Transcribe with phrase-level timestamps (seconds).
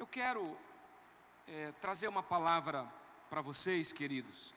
[0.00, 0.56] Eu quero
[1.46, 2.90] é, trazer uma palavra
[3.28, 4.54] para vocês, queridos,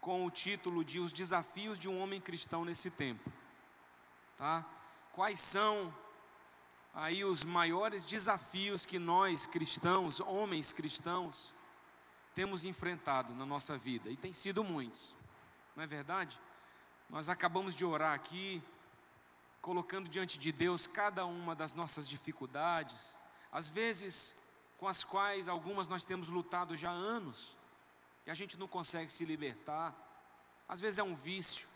[0.00, 3.30] com o título de Os Desafios de um Homem Cristão nesse Tempo.
[4.38, 4.64] Tá?
[5.12, 5.94] Quais são
[6.94, 11.54] aí os maiores desafios que nós cristãos, homens cristãos,
[12.34, 14.08] temos enfrentado na nossa vida?
[14.08, 15.14] E tem sido muitos,
[15.76, 16.40] não é verdade?
[17.10, 18.62] Nós acabamos de orar aqui,
[19.60, 23.14] colocando diante de Deus cada uma das nossas dificuldades,
[23.52, 24.39] às vezes
[24.80, 27.54] com as quais algumas nós temos lutado já há anos,
[28.24, 29.94] e a gente não consegue se libertar,
[30.66, 31.68] às vezes é um vício.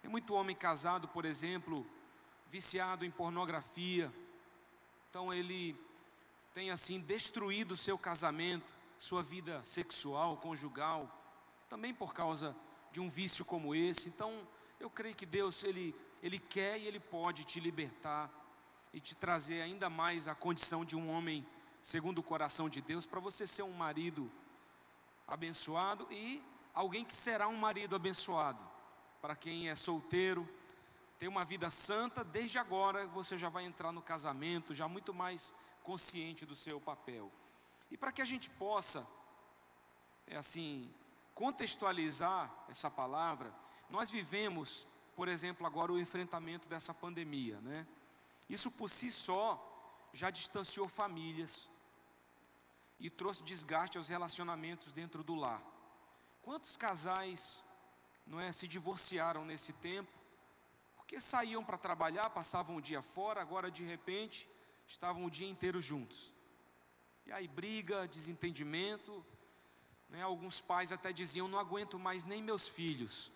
[0.00, 1.86] Tem muito homem casado, por exemplo,
[2.48, 4.10] viciado em pornografia,
[5.10, 5.78] então ele
[6.54, 11.22] tem assim destruído o seu casamento, sua vida sexual, conjugal,
[11.68, 12.56] também por causa
[12.92, 14.08] de um vício como esse.
[14.08, 14.48] Então,
[14.80, 18.30] eu creio que Deus ele ele quer e ele pode te libertar
[18.90, 21.46] e te trazer ainda mais a condição de um homem
[21.86, 24.28] segundo o coração de Deus para você ser um marido
[25.24, 26.42] abençoado e
[26.74, 28.58] alguém que será um marido abençoado.
[29.22, 30.48] Para quem é solteiro,
[31.16, 35.54] ter uma vida santa, desde agora você já vai entrar no casamento, já muito mais
[35.84, 37.30] consciente do seu papel.
[37.88, 39.06] E para que a gente possa,
[40.26, 40.92] é assim,
[41.36, 43.54] contextualizar essa palavra,
[43.88, 47.86] nós vivemos, por exemplo, agora o enfrentamento dessa pandemia, né?
[48.50, 51.70] Isso por si só já distanciou famílias
[52.98, 55.62] e trouxe desgaste aos relacionamentos dentro do lar.
[56.42, 57.62] Quantos casais,
[58.26, 60.10] não é, se divorciaram nesse tempo?
[60.96, 64.48] Porque saíam para trabalhar, passavam o dia fora, agora de repente
[64.86, 66.34] estavam o dia inteiro juntos.
[67.26, 69.24] E aí briga, desentendimento,
[70.08, 70.22] né?
[70.22, 73.32] Alguns pais até diziam: não aguento mais nem meus filhos,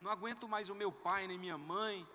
[0.00, 2.06] não aguento mais o meu pai nem minha mãe,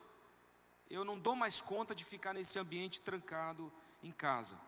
[0.90, 3.72] eu não dou mais conta de ficar nesse ambiente trancado
[4.04, 4.60] em casa.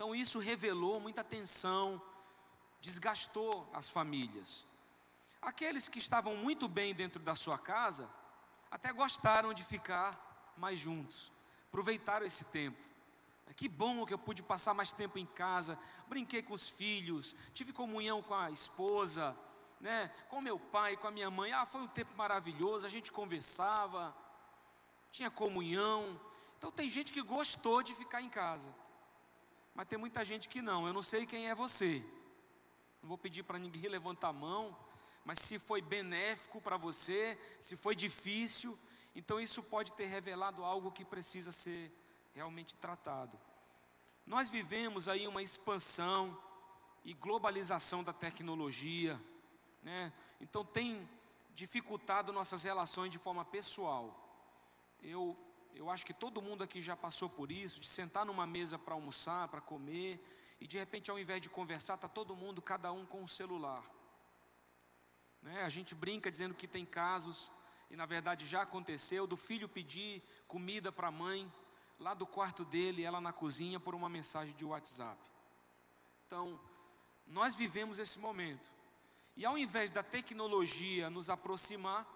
[0.00, 2.00] Então isso revelou muita tensão,
[2.80, 4.66] desgastou as famílias.
[5.42, 8.08] Aqueles que estavam muito bem dentro da sua casa,
[8.70, 11.30] até gostaram de ficar mais juntos,
[11.68, 12.78] aproveitaram esse tempo.
[13.54, 17.70] Que bom que eu pude passar mais tempo em casa, brinquei com os filhos, tive
[17.70, 19.36] comunhão com a esposa,
[19.82, 21.52] né, com meu pai, com a minha mãe.
[21.52, 24.16] Ah, foi um tempo maravilhoso, a gente conversava,
[25.12, 26.18] tinha comunhão.
[26.56, 28.74] Então tem gente que gostou de ficar em casa,
[29.80, 30.86] mas tem muita gente que não.
[30.86, 32.04] Eu não sei quem é você,
[33.00, 34.76] não vou pedir para ninguém levantar a mão,
[35.24, 38.78] mas se foi benéfico para você, se foi difícil,
[39.14, 41.90] então isso pode ter revelado algo que precisa ser
[42.34, 43.40] realmente tratado.
[44.26, 46.38] Nós vivemos aí uma expansão
[47.02, 49.18] e globalização da tecnologia,
[49.82, 50.12] né?
[50.42, 51.08] Então tem
[51.54, 54.14] dificultado nossas relações de forma pessoal.
[55.02, 55.34] Eu
[55.74, 58.94] eu acho que todo mundo aqui já passou por isso, de sentar numa mesa para
[58.94, 60.20] almoçar, para comer,
[60.60, 63.84] e de repente ao invés de conversar, está todo mundo, cada um com o celular.
[65.42, 65.62] Né?
[65.62, 67.50] A gente brinca dizendo que tem casos,
[67.90, 71.50] e na verdade já aconteceu, do filho pedir comida para a mãe,
[71.98, 75.20] lá do quarto dele, ela na cozinha, por uma mensagem de WhatsApp.
[76.26, 76.60] Então,
[77.26, 78.70] nós vivemos esse momento.
[79.36, 82.06] E ao invés da tecnologia nos aproximar,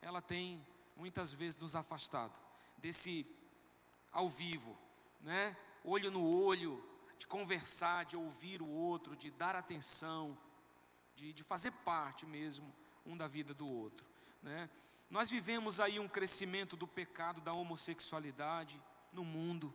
[0.00, 0.64] ela tem
[0.96, 2.49] muitas vezes nos afastado
[2.80, 3.26] desse
[4.12, 4.76] ao vivo,
[5.20, 5.56] né?
[5.84, 6.84] Olho no olho,
[7.18, 10.36] de conversar, de ouvir o outro, de dar atenção,
[11.14, 12.74] de, de fazer parte mesmo
[13.06, 14.06] um da vida do outro,
[14.42, 14.68] né?
[15.08, 18.80] Nós vivemos aí um crescimento do pecado da homossexualidade,
[19.12, 19.74] no mundo.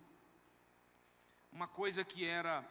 [1.51, 2.63] Uma coisa que era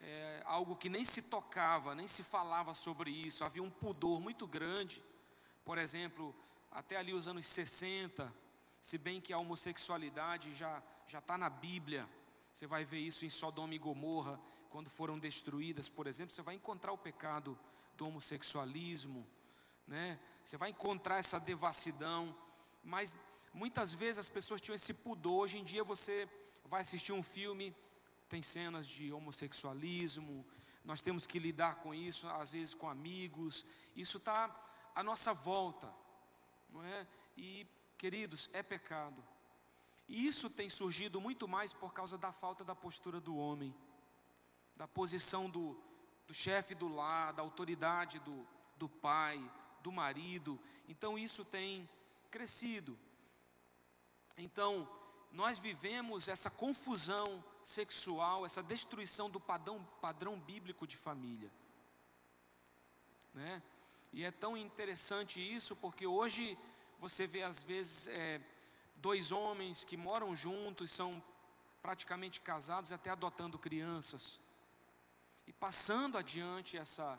[0.00, 4.46] é, algo que nem se tocava, nem se falava sobre isso, havia um pudor muito
[4.46, 5.02] grande.
[5.64, 6.34] Por exemplo,
[6.70, 8.32] até ali os anos 60,
[8.80, 12.08] se bem que a homossexualidade já está na Bíblia.
[12.52, 16.54] Você vai ver isso em Sodoma e Gomorra, quando foram destruídas, por exemplo, você vai
[16.54, 17.58] encontrar o pecado
[17.96, 19.26] do homossexualismo,
[19.86, 20.18] né?
[20.44, 22.34] Você vai encontrar essa devassidão,
[22.82, 23.14] mas
[23.52, 25.42] Muitas vezes as pessoas tinham esse pudor.
[25.42, 26.28] Hoje em dia você
[26.64, 27.74] vai assistir um filme,
[28.28, 30.46] tem cenas de homossexualismo.
[30.84, 33.64] Nós temos que lidar com isso, às vezes com amigos.
[33.96, 34.48] Isso está
[34.94, 35.92] à nossa volta,
[36.70, 37.06] não é?
[37.36, 37.66] E
[38.00, 39.22] queridos, é pecado.
[40.08, 43.74] E isso tem surgido muito mais por causa da falta da postura do homem,
[44.74, 45.78] da posição do,
[46.26, 48.46] do chefe do lar, da autoridade do,
[48.78, 49.38] do pai,
[49.82, 50.58] do marido.
[50.88, 51.86] Então isso tem
[52.30, 52.98] crescido.
[54.38, 54.88] Então,
[55.30, 61.52] nós vivemos essa confusão sexual, essa destruição do padrão, padrão bíblico de família.
[63.34, 63.62] Né?
[64.10, 66.56] E é tão interessante isso, porque hoje
[67.00, 68.40] você vê às vezes é,
[68.96, 71.22] dois homens que moram juntos, são
[71.80, 74.38] praticamente casados até adotando crianças,
[75.46, 77.18] e passando adiante essa,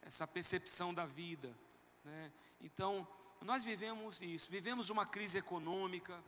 [0.00, 1.54] essa percepção da vida.
[2.02, 2.32] Né?
[2.62, 3.06] Então,
[3.42, 6.24] nós vivemos isso, vivemos uma crise econômica,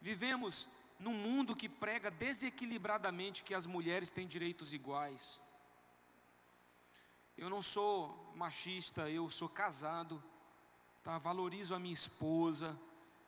[0.00, 0.66] vivemos
[0.98, 5.42] num mundo que prega desequilibradamente que as mulheres têm direitos iguais.
[7.36, 10.24] Eu não sou machista, eu sou casado,
[11.06, 11.18] tá?
[11.18, 12.76] valorizo a minha esposa,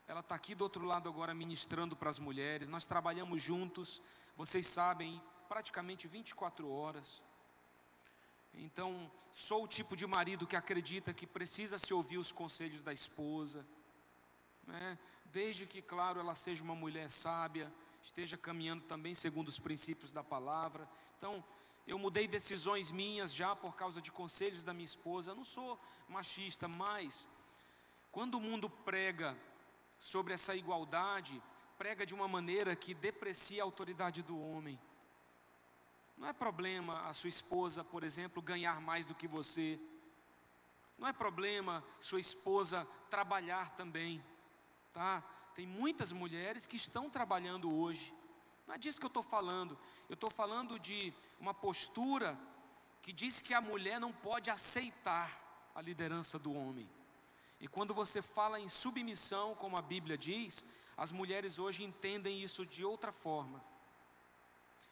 [0.09, 4.03] ela está aqui do outro lado agora ministrando para as mulheres, nós trabalhamos juntos,
[4.37, 7.23] vocês sabem, praticamente 24 horas.
[8.53, 12.93] Então, sou o tipo de marido que acredita que precisa se ouvir os conselhos da
[12.93, 13.65] esposa,
[14.67, 14.99] né?
[15.27, 17.73] desde que, claro, ela seja uma mulher sábia,
[18.03, 20.89] esteja caminhando também segundo os princípios da palavra.
[21.17, 21.45] Então,
[21.87, 25.31] eu mudei decisões minhas já por causa de conselhos da minha esposa.
[25.31, 27.29] Eu não sou machista, mas
[28.19, 29.39] quando o mundo prega
[29.97, 31.41] sobre essa igualdade,
[31.79, 34.77] prega de uma maneira que deprecia a autoridade do homem.
[36.17, 39.79] Não é problema a sua esposa, por exemplo, ganhar mais do que você.
[40.99, 44.21] Não é problema sua esposa trabalhar também,
[44.93, 45.23] tá?
[45.55, 48.13] Tem muitas mulheres que estão trabalhando hoje.
[48.67, 49.79] Não é disso que eu estou falando.
[50.09, 52.37] Eu estou falando de uma postura
[53.01, 56.98] que diz que a mulher não pode aceitar a liderança do homem.
[57.61, 60.65] E quando você fala em submissão, como a Bíblia diz,
[60.97, 63.63] as mulheres hoje entendem isso de outra forma.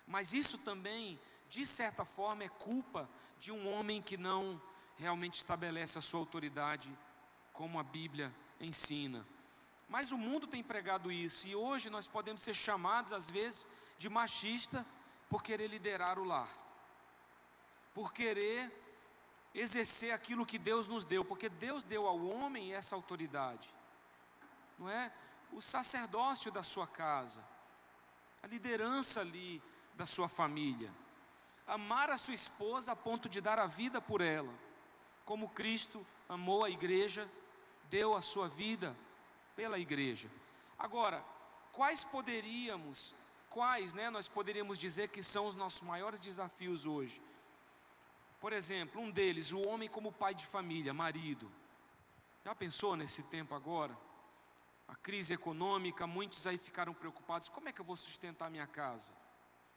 [0.06, 1.18] Mas isso também,
[1.48, 3.08] de certa forma, é culpa
[3.38, 4.60] de um homem que não
[4.96, 6.96] realmente estabelece a sua autoridade,
[7.52, 9.26] como a Bíblia ensina.
[9.88, 13.66] Mas o mundo tem pregado isso, e hoje nós podemos ser chamados, às vezes,
[13.98, 14.84] de machista
[15.28, 16.48] por querer liderar o lar,
[17.94, 18.85] por querer
[19.54, 23.68] exercer aquilo que Deus nos deu, porque Deus deu ao homem essa autoridade,
[24.78, 25.12] não é?
[25.52, 27.42] O sacerdócio da sua casa,
[28.42, 29.62] a liderança ali,
[29.94, 30.92] da sua família.
[31.66, 34.52] Amar a sua esposa a ponto de dar a vida por ela,
[35.24, 37.28] como Cristo amou a igreja,
[37.90, 38.96] deu a sua vida
[39.56, 40.30] pela igreja.
[40.78, 41.24] Agora,
[41.72, 43.14] quais poderíamos,
[43.50, 47.20] quais, né, nós poderíamos dizer que são os nossos maiores desafios hoje?
[48.40, 51.50] Por exemplo, um deles, o homem como pai de família, marido.
[52.44, 53.96] Já pensou nesse tempo agora?
[54.86, 59.12] A crise econômica, muitos aí ficaram preocupados: como é que eu vou sustentar minha casa?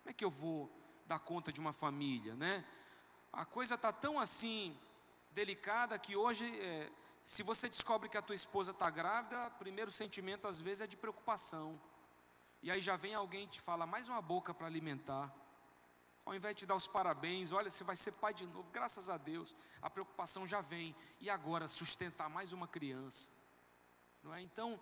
[0.01, 0.69] Como é que eu vou
[1.07, 2.63] dar conta de uma família, né?
[3.33, 4.77] A coisa está tão assim
[5.31, 6.91] delicada que hoje, é,
[7.23, 10.87] se você descobre que a tua esposa está grávida, o primeiro sentimento às vezes é
[10.87, 11.79] de preocupação.
[12.61, 15.33] E aí já vem alguém e te fala mais uma boca para alimentar.
[16.29, 19.09] Ao invés de te dar os parabéns, olha, você vai ser pai de novo, graças
[19.09, 19.55] a Deus.
[19.81, 20.95] A preocupação já vem.
[21.19, 23.31] E agora sustentar mais uma criança.
[24.21, 24.39] Não é?
[24.39, 24.79] Então,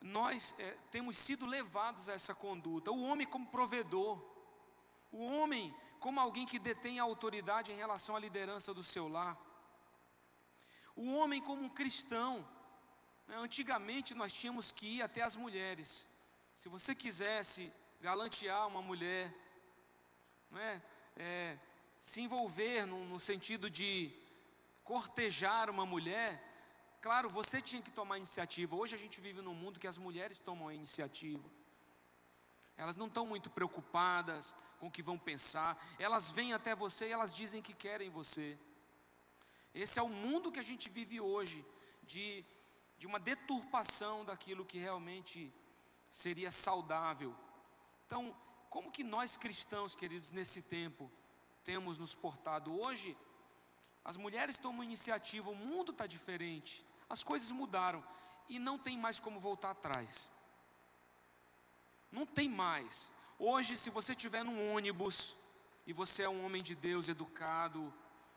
[0.00, 2.92] nós é, temos sido levados a essa conduta.
[2.92, 4.22] O homem como provedor,
[5.10, 9.36] o homem como alguém que detém a autoridade em relação à liderança do seu lar,
[10.94, 12.48] o homem como um cristão.
[13.26, 13.34] Né?
[13.36, 16.06] Antigamente nós tínhamos que ir até as mulheres.
[16.54, 19.34] Se você quisesse galantear uma mulher,
[20.58, 20.82] é?
[21.16, 21.58] é
[22.00, 24.12] se envolver no, no sentido de
[24.84, 26.50] cortejar uma mulher,
[27.00, 28.76] Claro, você tinha que tomar iniciativa.
[28.76, 31.48] Hoje a gente vive num mundo que as mulheres tomam a iniciativa.
[32.76, 35.82] Elas não estão muito preocupadas com o que vão pensar.
[35.98, 38.58] Elas vêm até você e elas dizem que querem você.
[39.74, 41.64] Esse é o mundo que a gente vive hoje,
[42.02, 42.44] de,
[42.98, 45.50] de uma deturpação daquilo que realmente
[46.10, 47.34] seria saudável.
[48.04, 48.36] Então,
[48.70, 51.10] como que nós cristãos, queridos, nesse tempo,
[51.64, 52.80] temos nos portado?
[52.80, 53.16] Hoje,
[54.04, 56.86] as mulheres tomam iniciativa, o mundo está diferente.
[57.08, 58.02] As coisas mudaram
[58.48, 60.30] e não tem mais como voltar atrás.
[62.12, 63.10] Não tem mais.
[63.38, 65.36] Hoje, se você estiver num ônibus
[65.84, 67.92] e você é um homem de Deus educado,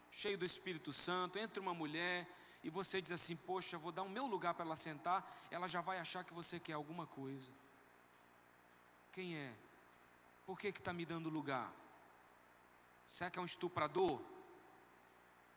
[0.09, 2.27] cheio do Espírito Santo, entra uma mulher
[2.63, 5.81] e você diz assim: Poxa, vou dar o meu lugar para ela sentar, ela já
[5.81, 7.51] vai achar que você quer alguma coisa.
[9.11, 9.53] Quem é?
[10.45, 11.71] Por que está me dando lugar?
[13.07, 14.21] Será que é um estuprador?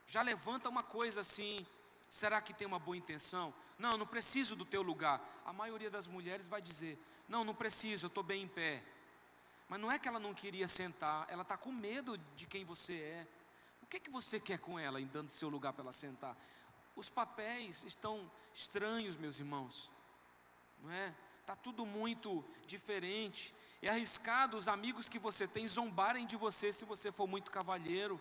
[0.07, 1.67] Já levanta uma coisa assim,
[2.09, 3.53] Será que tem uma boa intenção?
[3.79, 5.21] Não, não preciso do teu lugar.
[5.45, 8.83] A maioria das mulheres vai dizer: Não, não preciso, eu estou bem em pé.
[9.69, 12.95] Mas não é que ela não queria sentar, ela está com medo de quem você
[12.95, 13.29] é.
[13.83, 16.37] O que, é que você quer com ela, em dando seu lugar para ela sentar?
[16.95, 19.91] Os papéis estão estranhos, meus irmãos,
[20.83, 21.15] não é?
[21.47, 23.55] Está tudo muito diferente.
[23.81, 28.21] É arriscado os amigos que você tem zombarem de você se você for muito cavalheiro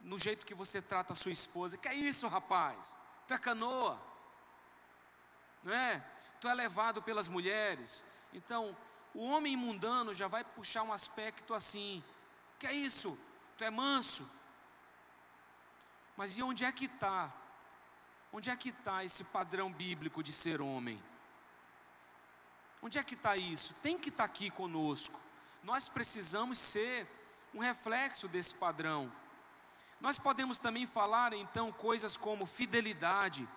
[0.00, 1.76] no jeito que você trata a sua esposa.
[1.76, 2.96] Que é isso, rapaz?
[3.28, 4.00] Tu é canoa,
[5.62, 6.02] não é?
[6.40, 8.02] Tu é levado pelas mulheres.
[8.32, 8.74] Então,
[9.12, 12.02] o homem mundano já vai puxar um aspecto assim:
[12.58, 13.18] que é isso?
[13.58, 14.26] Tu é manso.
[16.16, 17.30] Mas e onde é que está?
[18.32, 20.98] Onde é que está esse padrão bíblico de ser homem?
[22.86, 23.74] Onde é que está isso?
[23.82, 25.18] Tem que estar tá aqui conosco.
[25.64, 27.04] Nós precisamos ser
[27.52, 29.12] um reflexo desse padrão.
[30.00, 33.48] Nós podemos também falar então coisas como fidelidade.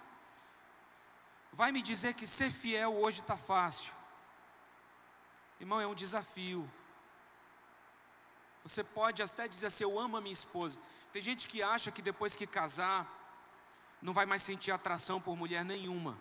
[1.53, 3.93] Vai me dizer que ser fiel hoje está fácil.
[5.59, 6.67] Irmão, é um desafio.
[8.63, 10.79] Você pode até dizer assim: Eu amo a minha esposa.
[11.13, 13.07] Tem gente que acha que depois que casar,
[14.01, 16.17] não vai mais sentir atração por mulher nenhuma.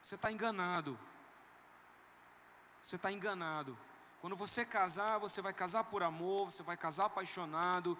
[0.00, 0.96] Você está enganado.
[2.82, 3.76] Você está enganado.
[4.20, 7.96] Quando você casar, você vai casar por amor, você vai casar apaixonado,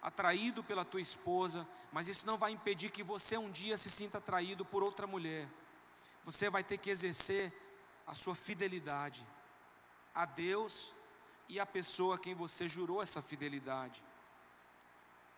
[0.00, 4.18] atraído pela tua esposa, mas isso não vai impedir que você um dia se sinta
[4.18, 5.48] atraído por outra mulher.
[6.24, 7.52] Você vai ter que exercer
[8.06, 9.26] a sua fidelidade
[10.14, 10.94] a Deus
[11.48, 14.02] e a pessoa a quem você jurou essa fidelidade.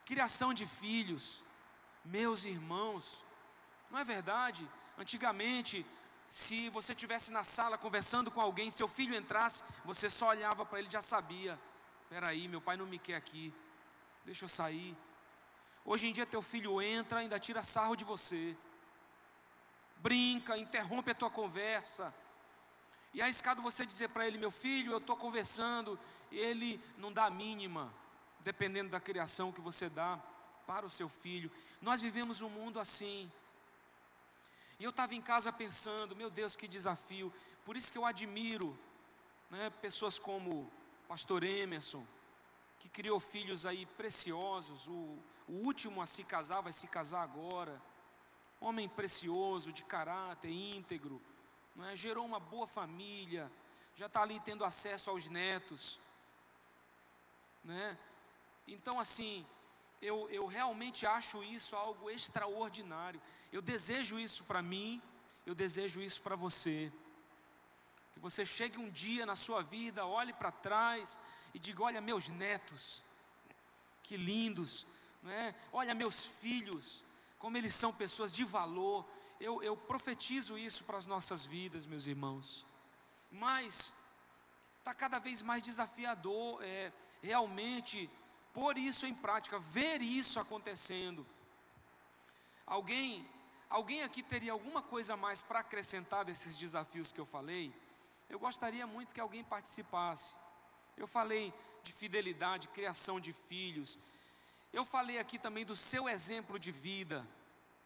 [0.05, 1.43] Criação de filhos,
[2.05, 3.25] meus irmãos,
[3.91, 4.69] não é verdade?
[4.99, 5.87] Antigamente,
[6.29, 10.79] se você estivesse na sala conversando com alguém, seu filho entrasse, você só olhava para
[10.79, 11.59] ele e já sabia:
[12.09, 13.55] peraí, meu pai não me quer aqui,
[14.25, 14.97] deixa eu sair.
[15.85, 18.57] Hoje em dia, teu filho entra, ainda tira sarro de você,
[19.99, 22.13] brinca, interrompe a tua conversa.
[23.15, 25.99] E é arriscado você dizer para ele: meu filho, eu estou conversando,
[26.31, 27.93] ele não dá a mínima,
[28.41, 30.21] dependendo da criação que você dá
[30.67, 31.51] para o seu filho.
[31.81, 33.31] Nós vivemos um mundo assim.
[34.79, 37.33] E eu estava em casa pensando, meu Deus, que desafio.
[37.65, 38.79] Por isso que eu admiro
[39.51, 40.73] né, pessoas como o
[41.09, 42.07] pastor Emerson,
[42.79, 44.87] que criou filhos aí preciosos.
[44.87, 45.19] O,
[45.49, 47.81] o último a se casar vai se casar agora.
[48.61, 51.21] Homem precioso, de caráter íntegro.
[51.91, 51.97] É?
[51.97, 53.51] Gerou uma boa família.
[53.95, 55.99] Já está ali tendo acesso aos netos.
[57.65, 57.99] Né?
[58.67, 59.47] Então, assim,
[60.07, 63.21] eu, eu realmente acho isso algo extraordinário.
[63.53, 65.03] Eu desejo isso para mim,
[65.45, 66.93] eu desejo isso para você.
[68.13, 71.19] Que você chegue um dia na sua vida, olhe para trás
[71.53, 73.05] e diga: Olha, meus netos,
[74.03, 74.87] que lindos,
[75.23, 75.55] não é?
[75.73, 77.05] olha, meus filhos,
[77.39, 79.07] como eles são pessoas de valor.
[79.39, 82.65] Eu, eu profetizo isso para as nossas vidas, meus irmãos.
[83.31, 83.93] Mas
[84.79, 88.09] está cada vez mais desafiador, é, realmente
[88.57, 91.27] pôr isso em prática, ver isso acontecendo.
[92.67, 93.29] Alguém,
[93.69, 97.71] alguém aqui teria alguma coisa a mais para acrescentar desses desafios que eu falei?
[98.31, 100.39] Eu gostaria muito que alguém participasse.
[100.97, 103.99] Eu falei de fidelidade, criação de filhos.
[104.73, 107.29] Eu falei aqui também do seu exemplo de vida,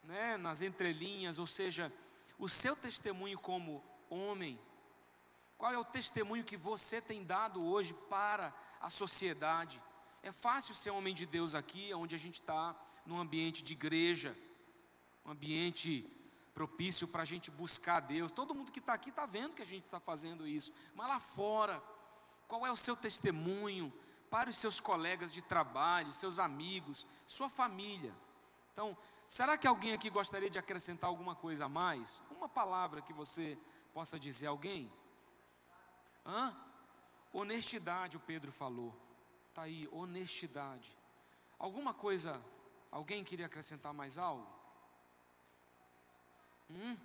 [0.05, 1.93] né, nas entrelinhas, ou seja,
[2.39, 4.57] o seu testemunho como homem.
[5.59, 9.83] Qual é o testemunho que você tem dado hoje para a sociedade?
[10.23, 14.37] É fácil ser homem de Deus aqui, onde a gente está, num ambiente de igreja,
[15.25, 16.07] um ambiente
[16.53, 18.31] propício para a gente buscar Deus.
[18.31, 20.73] Todo mundo que está aqui está vendo que a gente está fazendo isso.
[20.95, 21.83] Mas lá fora,
[22.47, 23.93] qual é o seu testemunho
[24.31, 28.15] para os seus colegas de trabalho, seus amigos, sua família?
[28.73, 28.97] Então,
[29.27, 32.23] será que alguém aqui gostaria de acrescentar alguma coisa a mais?
[32.31, 33.59] Uma palavra que você
[33.95, 34.93] possa dizer a alguém?
[36.27, 36.55] Hã?
[37.33, 38.95] Honestidade, o Pedro falou.
[39.51, 40.97] Está aí, honestidade.
[41.59, 42.41] Alguma coisa,
[42.91, 44.47] alguém queria acrescentar mais algo?
[46.71, 46.97] Hum?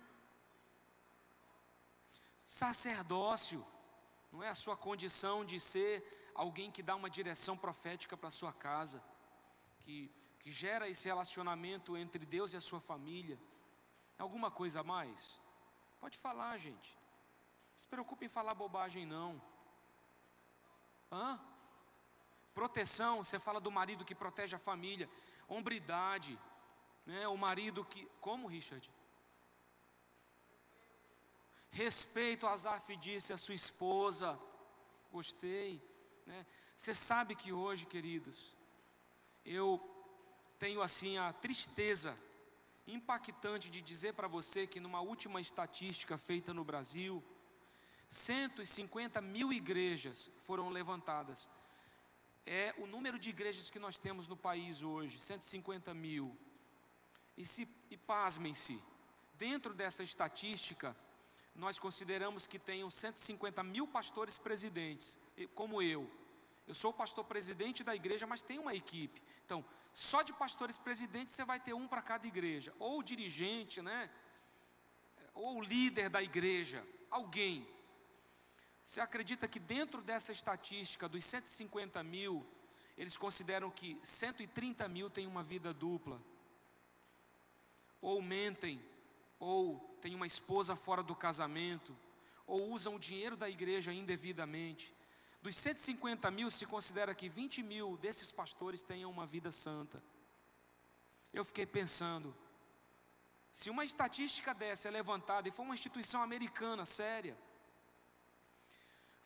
[2.46, 3.66] Sacerdócio,
[4.30, 8.38] não é a sua condição de ser alguém que dá uma direção profética para a
[8.38, 9.02] sua casa,
[9.80, 13.38] que, que gera esse relacionamento entre Deus e a sua família.
[14.16, 15.40] Alguma coisa a mais?
[15.98, 16.96] Pode falar, gente.
[17.72, 19.42] Não se preocupe em falar bobagem, não.
[21.10, 21.40] Hã?
[22.56, 25.10] Proteção, você fala do marido que protege a família.
[25.46, 26.38] Hombridade,
[27.04, 27.28] né?
[27.28, 28.08] o marido que.
[28.18, 28.90] Como, Richard?
[31.70, 34.40] Respeito, Azaf disse a sua esposa.
[35.12, 35.82] Gostei.
[36.24, 36.46] Né?
[36.74, 38.56] Você sabe que hoje, queridos,
[39.44, 39.78] eu
[40.58, 42.18] tenho assim a tristeza
[42.86, 47.22] impactante de dizer para você que numa última estatística feita no Brasil,
[48.08, 51.46] 150 mil igrejas foram levantadas
[52.46, 56.36] é o número de igrejas que nós temos no país hoje, 150 mil.
[57.36, 58.80] E, se, e pasmem-se,
[59.34, 60.96] dentro dessa estatística,
[61.54, 65.18] nós consideramos que tenham 150 mil pastores presidentes,
[65.54, 66.08] como eu.
[66.68, 69.22] Eu sou pastor presidente da igreja, mas tem uma equipe.
[69.44, 74.10] Então, só de pastores presidentes você vai ter um para cada igreja, ou dirigente, né?
[75.34, 77.66] Ou líder da igreja, alguém.
[78.86, 82.46] Você acredita que dentro dessa estatística dos 150 mil,
[82.96, 86.22] eles consideram que 130 mil têm uma vida dupla?
[88.00, 88.80] Ou mentem,
[89.40, 91.98] ou têm uma esposa fora do casamento,
[92.46, 94.94] ou usam o dinheiro da igreja indevidamente.
[95.42, 100.00] Dos 150 mil, se considera que 20 mil desses pastores tenham uma vida santa.
[101.32, 102.32] Eu fiquei pensando,
[103.52, 107.36] se uma estatística dessa é levantada, e foi uma instituição americana séria,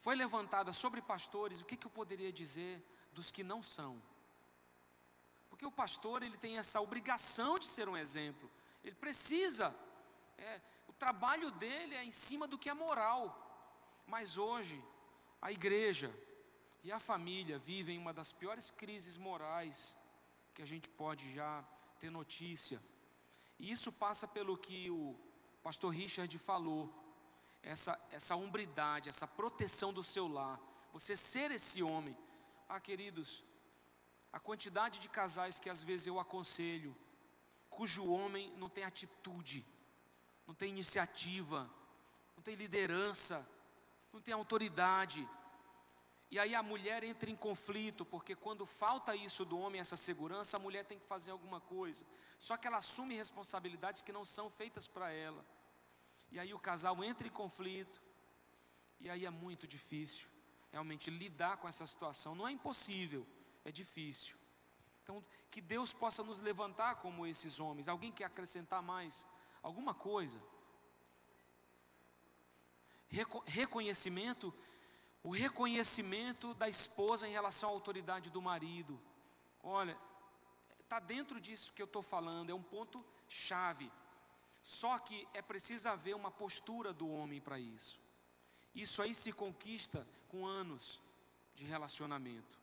[0.01, 4.03] foi levantada sobre pastores, o que, que eu poderia dizer dos que não são?
[5.49, 8.51] Porque o pastor ele tem essa obrigação de ser um exemplo,
[8.83, 9.75] ele precisa,
[10.39, 13.25] é, o trabalho dele é em cima do que é moral,
[14.07, 14.83] mas hoje
[15.41, 16.11] a igreja
[16.83, 19.97] e a família vivem uma das piores crises morais
[20.55, 21.63] que a gente pode já
[21.99, 22.83] ter notícia.
[23.59, 25.15] E isso passa pelo que o
[25.63, 26.91] pastor Richard falou,
[27.63, 30.61] essa, essa umbridade, essa proteção do seu lar,
[30.93, 32.17] você ser esse homem.
[32.69, 33.45] Ah, queridos,
[34.33, 36.97] a quantidade de casais que às vezes eu aconselho,
[37.69, 39.65] cujo homem não tem atitude,
[40.47, 41.71] não tem iniciativa,
[42.37, 43.47] não tem liderança,
[44.13, 45.29] não tem autoridade.
[46.31, 50.57] E aí a mulher entra em conflito, porque quando falta isso do homem, essa segurança,
[50.57, 52.05] a mulher tem que fazer alguma coisa.
[52.39, 55.45] Só que ela assume responsabilidades que não são feitas para ela.
[56.31, 58.01] E aí o casal entra em conflito.
[59.01, 60.29] E aí é muito difícil
[60.71, 62.35] realmente lidar com essa situação.
[62.35, 63.27] Não é impossível,
[63.65, 64.37] é difícil.
[65.03, 67.89] Então, que Deus possa nos levantar como esses homens.
[67.89, 69.27] Alguém quer acrescentar mais
[69.63, 70.41] alguma coisa?
[73.09, 74.55] Reco reconhecimento,
[75.23, 79.01] o reconhecimento da esposa em relação à autoridade do marido.
[79.63, 79.99] Olha,
[80.81, 83.91] está dentro disso que eu estou falando, é um ponto chave.
[84.63, 88.01] Só que é preciso haver uma postura do homem para isso.
[88.75, 91.03] Isso aí se conquista com anos
[91.55, 92.59] de relacionamento.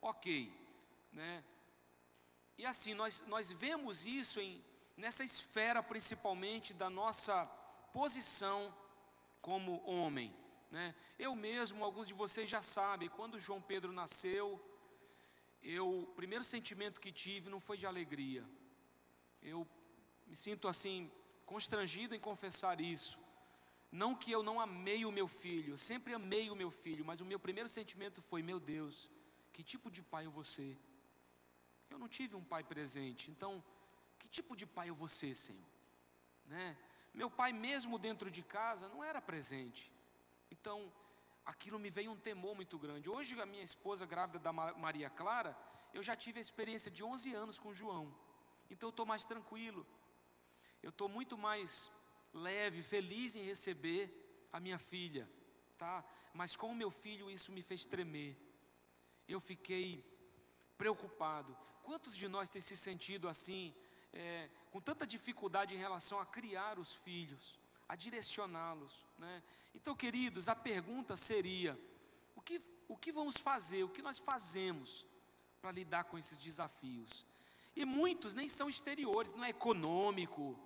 [0.00, 0.52] Ok,
[1.12, 1.44] né?
[2.56, 4.62] E assim, nós, nós vemos isso em,
[4.96, 7.46] nessa esfera principalmente da nossa
[7.92, 8.74] posição
[9.40, 10.34] como homem.
[10.70, 10.94] Né?
[11.18, 14.60] Eu mesmo, alguns de vocês já sabem, quando João Pedro nasceu,
[15.62, 18.44] eu, o primeiro sentimento que tive não foi de alegria.
[19.42, 19.66] Eu
[20.28, 21.10] me sinto assim,
[21.46, 23.18] constrangido em confessar isso.
[23.90, 27.20] Não que eu não amei o meu filho, eu sempre amei o meu filho, mas
[27.20, 29.10] o meu primeiro sentimento foi: meu Deus,
[29.52, 30.78] que tipo de pai eu vou ser?
[31.88, 33.64] Eu não tive um pai presente, então,
[34.18, 35.70] que tipo de pai eu vou ser, Senhor?
[36.44, 36.76] Né?
[37.14, 39.90] Meu pai, mesmo dentro de casa, não era presente.
[40.50, 40.92] Então,
[41.46, 43.08] aquilo me veio um temor muito grande.
[43.08, 45.56] Hoje, a minha esposa grávida da Maria Clara,
[45.94, 48.14] eu já tive a experiência de 11 anos com João.
[48.70, 49.86] Então, eu estou mais tranquilo
[50.82, 51.90] eu estou muito mais
[52.32, 55.28] leve, feliz em receber a minha filha,
[55.76, 56.04] tá?
[56.32, 58.36] Mas com o meu filho isso me fez tremer.
[59.26, 60.04] Eu fiquei
[60.76, 61.56] preocupado.
[61.82, 63.74] Quantos de nós têm se sentido assim,
[64.12, 69.42] é, com tanta dificuldade em relação a criar os filhos, a direcioná-los, né?
[69.74, 71.78] Então, queridos, a pergunta seria:
[72.36, 75.06] o que, o que vamos fazer, o que nós fazemos
[75.60, 77.26] para lidar com esses desafios?
[77.74, 80.58] E muitos nem são exteriores, não é econômico,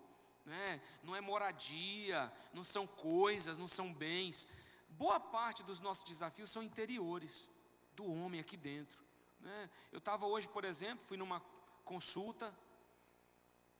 [0.44, 0.80] né?
[1.02, 4.48] não é moradia, não são coisas, não são bens.
[4.90, 7.48] Boa parte dos nossos desafios são interiores
[7.94, 9.02] do homem aqui dentro.
[9.40, 9.70] Né?
[9.90, 11.40] Eu estava hoje, por exemplo, fui numa
[11.84, 12.54] consulta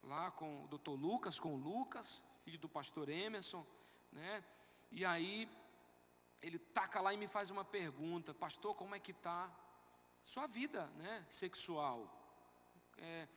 [0.03, 3.64] lá com o doutor Lucas, com o Lucas, filho do pastor Emerson,
[4.11, 4.44] né?
[4.90, 5.48] E aí
[6.42, 9.51] ele taca lá e me faz uma pergunta, pastor, como é que está
[10.20, 12.12] sua vida, né, sexual?
[12.98, 13.29] É,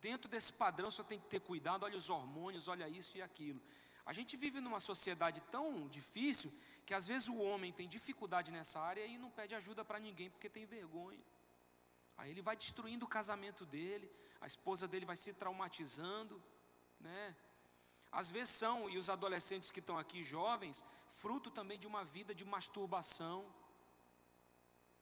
[0.00, 3.60] dentro desse padrão você tem que ter cuidado, olha os hormônios, olha isso e aquilo.
[4.04, 6.52] A gente vive numa sociedade tão difícil
[6.86, 10.30] que às vezes o homem tem dificuldade nessa área e não pede ajuda para ninguém
[10.30, 11.22] porque tem vergonha.
[12.16, 14.10] Aí ele vai destruindo o casamento dele,
[14.40, 16.42] a esposa dele vai se traumatizando,
[16.98, 17.36] né?
[18.12, 22.34] Às vezes são, e os adolescentes que estão aqui jovens, fruto também de uma vida
[22.34, 23.46] de masturbação,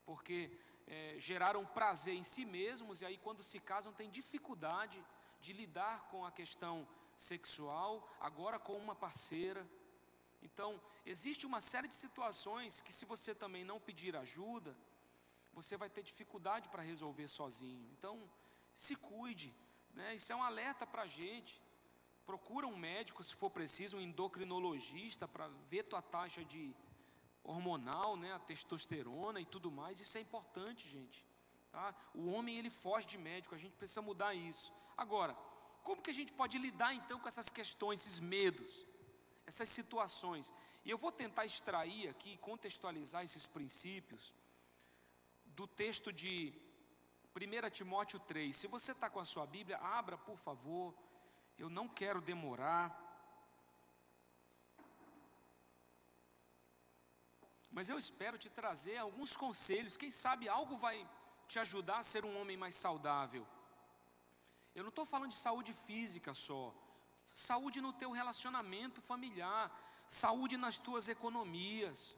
[0.04, 0.50] porque
[0.88, 5.04] é, geraram prazer em si mesmos e aí quando se casam têm dificuldade
[5.40, 9.68] de lidar com a questão sexual, agora com uma parceira.
[10.42, 14.76] Então, existe uma série de situações que se você também não pedir ajuda,
[15.52, 17.86] você vai ter dificuldade para resolver sozinho.
[17.92, 18.14] Então,
[18.72, 19.54] se cuide,
[19.94, 20.14] né?
[20.14, 21.60] Isso é um alerta para a gente.
[22.24, 26.74] Procura um médico se for preciso, um endocrinologista para ver tua taxa de
[27.48, 31.24] hormonal, né, a testosterona e tudo mais, isso é importante, gente.
[31.72, 31.94] Tá?
[32.14, 34.72] O homem ele foge de médico, a gente precisa mudar isso.
[34.96, 35.34] Agora,
[35.82, 38.86] como que a gente pode lidar então com essas questões, esses medos,
[39.46, 40.52] essas situações.
[40.84, 44.34] E eu vou tentar extrair aqui, contextualizar esses princípios
[45.46, 46.52] do texto de
[47.34, 48.54] 1 Timóteo 3.
[48.54, 50.94] Se você está com a sua Bíblia, abra, por favor.
[51.58, 53.07] Eu não quero demorar.
[57.70, 59.96] Mas eu espero te trazer alguns conselhos.
[59.96, 61.08] Quem sabe algo vai
[61.46, 63.46] te ajudar a ser um homem mais saudável.
[64.74, 66.74] Eu não estou falando de saúde física só.
[67.26, 69.70] Saúde no teu relacionamento familiar.
[70.06, 72.16] Saúde nas tuas economias.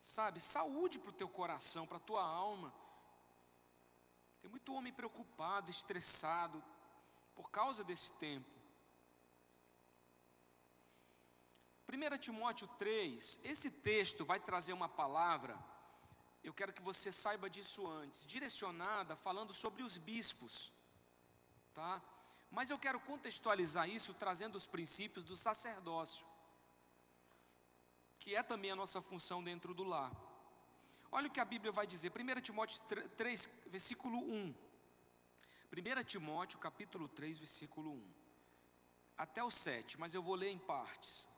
[0.00, 0.40] Sabe?
[0.40, 2.72] Saúde para o teu coração, para a tua alma.
[4.40, 6.62] Tem muito homem preocupado, estressado,
[7.34, 8.59] por causa desse tempo.
[11.90, 15.58] 1 Timóteo 3, esse texto vai trazer uma palavra,
[16.44, 20.72] eu quero que você saiba disso antes, direcionada falando sobre os bispos,
[21.74, 22.00] tá?
[22.48, 26.24] Mas eu quero contextualizar isso trazendo os princípios do sacerdócio,
[28.20, 30.12] que é também a nossa função dentro do lar.
[31.10, 32.80] Olha o que a Bíblia vai dizer, 1 Timóteo
[33.16, 34.54] 3, versículo 1.
[35.72, 38.14] 1 Timóteo capítulo 3, versículo 1.
[39.18, 41.28] Até o 7, mas eu vou ler em partes.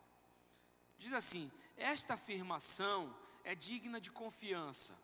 [1.03, 3.01] Diz assim: Esta afirmação
[3.43, 4.95] é digna de confiança.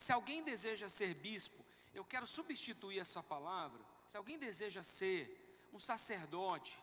[0.00, 1.64] Se alguém deseja ser bispo,
[1.98, 3.82] eu quero substituir essa palavra.
[4.06, 5.18] Se alguém deseja ser
[5.72, 6.74] um sacerdote,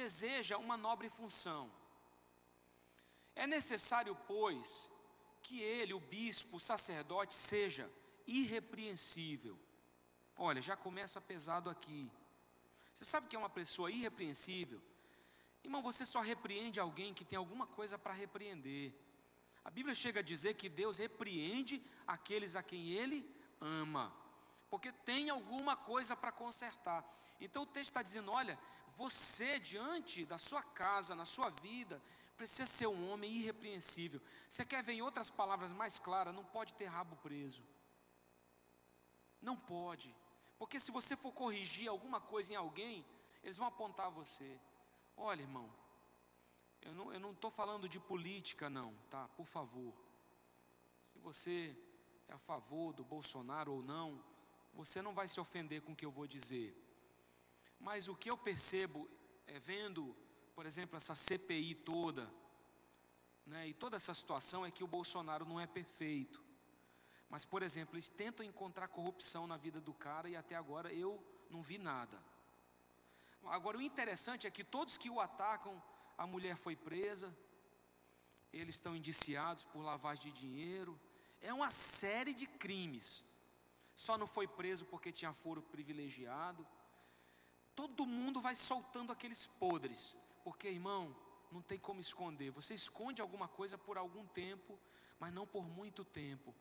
[0.00, 1.70] deseja uma nobre função.
[3.36, 4.90] É necessário, pois,
[5.44, 7.88] que ele, o bispo, o sacerdote, seja
[8.26, 9.56] irrepreensível.
[10.36, 12.10] Olha, já começa pesado aqui.
[12.92, 14.82] Você sabe que é uma pessoa irrepreensível?
[15.64, 18.92] Irmão, você só repreende alguém que tem alguma coisa para repreender.
[19.64, 23.28] A Bíblia chega a dizer que Deus repreende aqueles a quem Ele
[23.60, 24.12] ama,
[24.70, 27.04] porque tem alguma coisa para consertar.
[27.40, 28.58] Então o texto está dizendo: olha,
[28.96, 32.02] você diante da sua casa, na sua vida,
[32.36, 34.20] precisa ser um homem irrepreensível.
[34.48, 36.34] Você quer ver em outras palavras mais claras?
[36.34, 37.62] Não pode ter rabo preso.
[39.40, 40.14] Não pode.
[40.58, 43.04] Porque se você for corrigir alguma coisa em alguém,
[43.42, 44.58] eles vão apontar você.
[45.20, 45.68] Olha, irmão,
[46.80, 49.26] eu não estou falando de política, não, tá?
[49.36, 49.92] Por favor.
[51.12, 51.76] Se você
[52.28, 54.24] é a favor do Bolsonaro ou não,
[54.72, 56.72] você não vai se ofender com o que eu vou dizer.
[57.80, 59.10] Mas o que eu percebo,
[59.48, 60.14] é vendo,
[60.54, 62.32] por exemplo, essa CPI toda,
[63.44, 66.44] né, e toda essa situação é que o Bolsonaro não é perfeito.
[67.28, 71.22] Mas, por exemplo, eles tentam encontrar corrupção na vida do cara e até agora eu
[71.50, 72.22] não vi nada.
[73.46, 75.82] Agora, o interessante é que todos que o atacam,
[76.16, 77.34] a mulher foi presa,
[78.52, 80.98] eles estão indiciados por lavagem de dinheiro,
[81.40, 83.24] é uma série de crimes.
[83.94, 86.66] Só não foi preso porque tinha foro privilegiado.
[87.74, 91.14] Todo mundo vai soltando aqueles podres, porque, irmão,
[91.50, 92.50] não tem como esconder.
[92.50, 94.78] Você esconde alguma coisa por algum tempo,
[95.18, 96.54] mas não por muito tempo.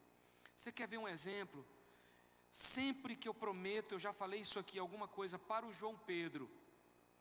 [0.56, 1.66] Você quer ver um exemplo?
[2.52, 6.50] Sempre que eu prometo, eu já falei isso aqui, alguma coisa para o João Pedro,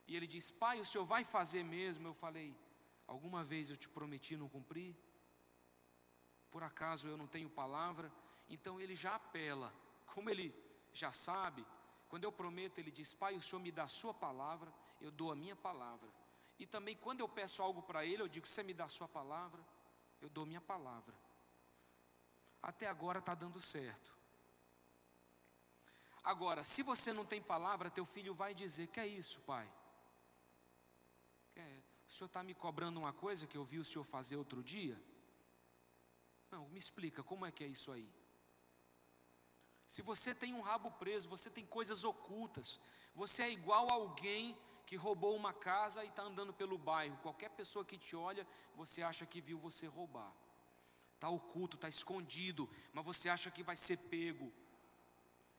[0.07, 2.09] e ele diz: Pai, o senhor vai fazer mesmo?
[2.09, 2.57] Eu falei:
[3.07, 4.97] Alguma vez eu te prometi não cumpri?
[6.51, 8.13] Por acaso eu não tenho palavra?
[8.49, 9.73] Então ele já apela,
[10.07, 10.55] como ele
[10.93, 11.67] já sabe,
[12.09, 15.33] quando eu prometo, ele diz: Pai, o senhor me dá a sua palavra, eu dou
[15.33, 16.09] a minha palavra.
[16.59, 19.09] E também quando eu peço algo para ele, eu digo: Você me dá a sua
[19.09, 19.63] palavra,
[20.21, 21.15] eu dou minha palavra.
[22.63, 24.15] Até agora está dando certo.
[26.23, 29.69] Agora, se você não tem palavra, teu filho vai dizer: Que é isso, pai?
[32.09, 35.01] O senhor está me cobrando uma coisa que eu vi o senhor fazer outro dia?
[36.51, 38.09] Não, me explica, como é que é isso aí?
[39.85, 42.81] Se você tem um rabo preso, você tem coisas ocultas,
[43.15, 47.17] você é igual alguém que roubou uma casa e está andando pelo bairro.
[47.19, 50.33] Qualquer pessoa que te olha, você acha que viu você roubar.
[51.15, 54.53] Está oculto, está escondido, mas você acha que vai ser pego.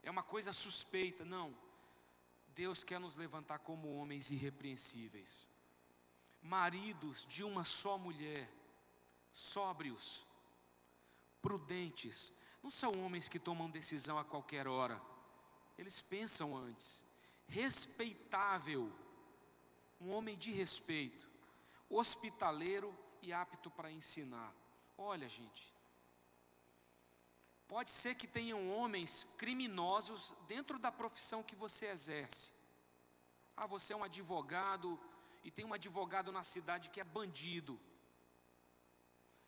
[0.01, 1.25] É uma coisa suspeita.
[1.25, 1.57] Não.
[2.55, 5.45] Deus quer nos levantar como homens irrepreensíveis
[6.41, 8.49] maridos de uma só mulher,
[9.31, 10.25] sóbrios,
[11.41, 15.01] prudentes, não são homens que tomam decisão a qualquer hora,
[15.77, 17.03] eles pensam antes,
[17.47, 18.91] respeitável,
[20.01, 21.29] um homem de respeito,
[21.89, 24.53] hospitaleiro e apto para ensinar.
[24.97, 25.73] Olha, gente,
[27.67, 32.51] pode ser que tenham homens criminosos dentro da profissão que você exerce.
[33.55, 34.99] Ah, você é um advogado
[35.47, 37.79] e tem um advogado na cidade que é bandido.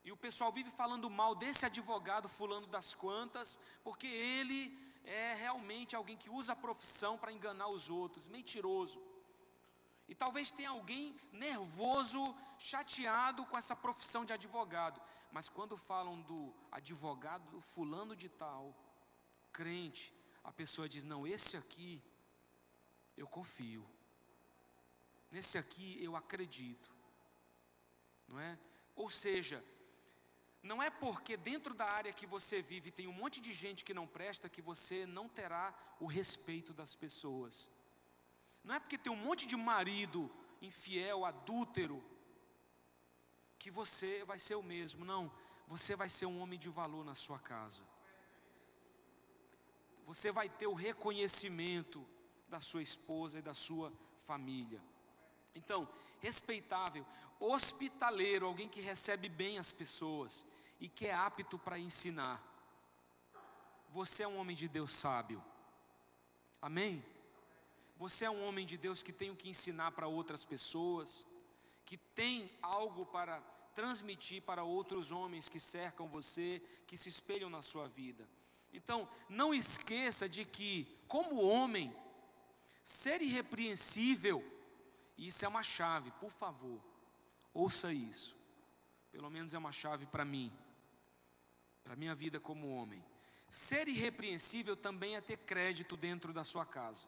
[0.02, 4.62] E o pessoal vive falando mal desse advogado fulano das quantas, porque ele
[5.04, 8.98] é realmente alguém que usa a profissão para enganar os outros, mentiroso.
[10.08, 15.02] E talvez tenha alguém nervoso, chateado com essa profissão de advogado.
[15.34, 18.74] Mas quando falam do advogado fulano de tal,
[19.52, 20.14] crente,
[20.46, 22.02] a pessoa diz: Não, esse aqui
[23.18, 23.86] eu confio.
[25.32, 26.90] Nesse aqui eu acredito.
[28.28, 28.58] Não é?
[28.96, 29.64] Ou seja,
[30.62, 33.94] não é porque dentro da área que você vive tem um monte de gente que
[33.94, 37.70] não presta que você não terá o respeito das pessoas.
[38.64, 40.30] Não é porque tem um monte de marido
[40.62, 42.04] infiel, adúltero,
[43.58, 45.06] que você vai ser o mesmo.
[45.06, 45.32] Não,
[45.68, 47.84] você vai ser um homem de valor na sua casa.
[50.06, 52.06] Você vai ter o reconhecimento
[52.48, 54.82] da sua esposa e da sua família.
[55.60, 55.88] Então,
[56.20, 57.06] respeitável,
[57.40, 60.46] hospitaleiro, alguém que recebe bem as pessoas
[60.80, 62.38] e que é apto para ensinar.
[63.90, 65.44] Você é um homem de Deus sábio.
[66.62, 67.04] Amém?
[67.98, 71.26] Você é um homem de Deus que tem o que ensinar para outras pessoas,
[71.86, 73.42] que tem algo para
[73.76, 78.28] transmitir para outros homens que cercam você, que se espelham na sua vida.
[78.74, 81.94] Então, não esqueça de que, como homem,
[82.84, 84.44] ser irrepreensível,
[85.28, 86.82] isso é uma chave, por favor,
[87.54, 88.36] ouça isso.
[89.12, 90.52] Pelo menos é uma chave para mim,
[91.84, 93.04] para minha vida como homem.
[93.50, 97.08] Ser irrepreensível também é ter crédito dentro da sua casa.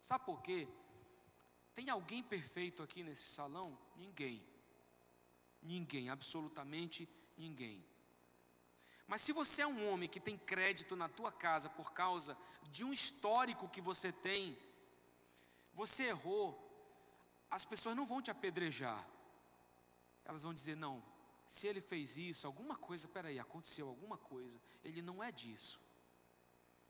[0.00, 0.68] Sabe por quê?
[1.74, 3.78] Tem alguém perfeito aqui nesse salão?
[3.96, 4.44] Ninguém.
[5.62, 7.84] Ninguém, absolutamente ninguém.
[9.06, 12.36] Mas se você é um homem que tem crédito na tua casa por causa
[12.70, 14.58] de um histórico que você tem,
[15.72, 16.69] você errou,
[17.50, 19.06] as pessoas não vão te apedrejar.
[20.24, 21.02] Elas vão dizer: não,
[21.44, 24.60] se ele fez isso, alguma coisa, peraí, aconteceu alguma coisa.
[24.84, 25.80] Ele não é disso.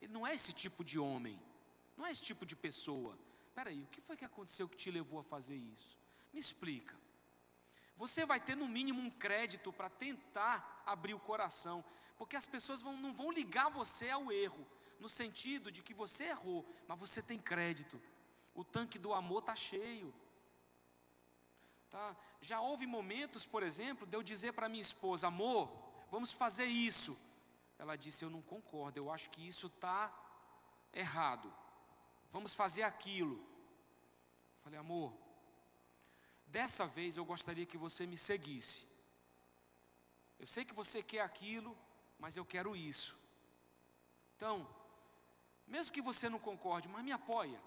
[0.01, 1.41] Ele não é esse tipo de homem.
[1.97, 3.19] Não é esse tipo de pessoa.
[3.55, 5.99] Peraí, o que foi que aconteceu que te levou a fazer isso?
[6.33, 6.97] Me explica.
[7.97, 11.85] Você vai ter no mínimo um crédito para tentar abrir o coração,
[12.17, 14.67] porque as pessoas vão, não vão ligar você ao erro,
[14.99, 18.01] no sentido de que você errou, mas você tem crédito.
[18.55, 20.15] O tanque do amor está cheio.
[21.91, 22.17] Tá?
[22.41, 25.71] Já houve momentos, por exemplo, de eu dizer para minha esposa: amor,
[26.11, 27.19] vamos fazer isso.
[27.79, 30.13] Ela disse: eu não concordo, eu acho que isso está
[30.93, 31.53] errado
[32.31, 33.45] vamos fazer aquilo.
[34.63, 35.13] Falei, amor,
[36.47, 38.87] dessa vez eu gostaria que você me seguisse.
[40.39, 41.77] Eu sei que você quer aquilo,
[42.19, 43.19] mas eu quero isso.
[44.37, 44.67] Então,
[45.67, 47.61] mesmo que você não concorde, mas me apoia.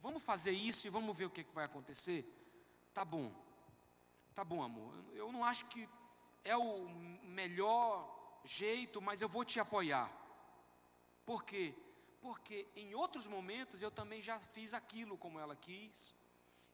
[0.00, 2.24] Vamos fazer isso e vamos ver o que, é que vai acontecer?
[2.94, 3.30] Tá bom.
[4.34, 4.94] Tá bom, amor.
[5.12, 5.88] Eu não acho que
[6.44, 6.88] é o
[7.22, 10.10] melhor jeito, mas eu vou te apoiar.
[11.26, 11.74] Por quê?
[12.24, 16.14] porque em outros momentos eu também já fiz aquilo como ela quis.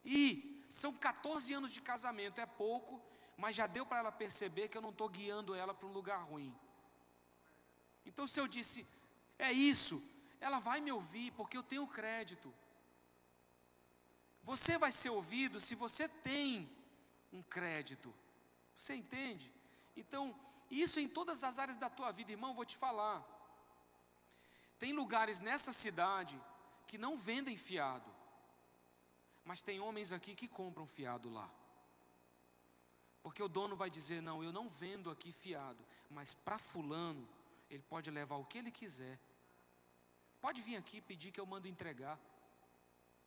[0.04, 3.02] E são 14 anos de casamento, é pouco,
[3.36, 6.22] mas já deu para ela perceber que eu não estou guiando ela para um lugar
[6.22, 6.56] ruim.
[8.06, 8.86] Então, se eu disse,
[9.40, 10.00] é isso,
[10.40, 12.54] ela vai me ouvir, porque eu tenho crédito.
[14.50, 16.68] Você vai ser ouvido se você tem
[17.32, 18.12] um crédito.
[18.76, 19.52] Você entende?
[19.96, 20.34] Então,
[20.68, 23.24] isso em todas as áreas da tua vida, irmão, vou te falar.
[24.76, 26.36] Tem lugares nessa cidade
[26.88, 28.10] que não vendem fiado,
[29.44, 31.48] mas tem homens aqui que compram fiado lá.
[33.22, 37.28] Porque o dono vai dizer: Não, eu não vendo aqui fiado, mas para Fulano,
[37.70, 39.16] ele pode levar o que ele quiser.
[40.40, 42.18] Pode vir aqui pedir que eu mando entregar.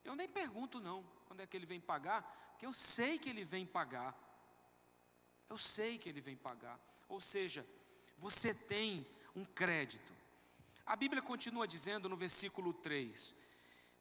[0.04, 3.44] Eu nem pergunto, não, quando é que ele vem pagar, porque eu sei que ele
[3.44, 4.18] vem pagar.
[5.50, 6.80] Eu sei que ele vem pagar.
[7.08, 7.66] Ou seja,
[8.18, 10.14] você tem um crédito.
[10.86, 13.36] A Bíblia continua dizendo no versículo 3: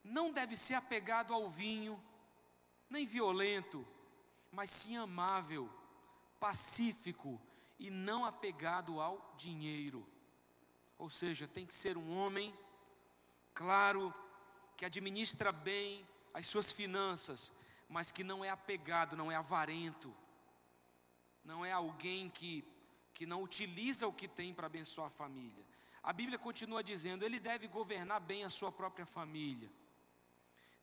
[0.03, 2.03] Não deve ser apegado ao vinho,
[2.89, 3.87] nem violento,
[4.51, 5.71] mas sim amável,
[6.39, 7.41] pacífico
[7.79, 10.07] e não apegado ao dinheiro.
[10.99, 12.57] Ou seja, tem que ser um homem,
[13.55, 14.15] claro,
[14.77, 17.53] que administra bem as suas finanças,
[17.89, 20.15] mas que não é apegado, não é avarento,
[21.45, 22.65] não é alguém que,
[23.13, 25.65] que não utiliza o que tem para abençoar a família.
[26.03, 29.71] A Bíblia continua dizendo: ele deve governar bem a sua própria família,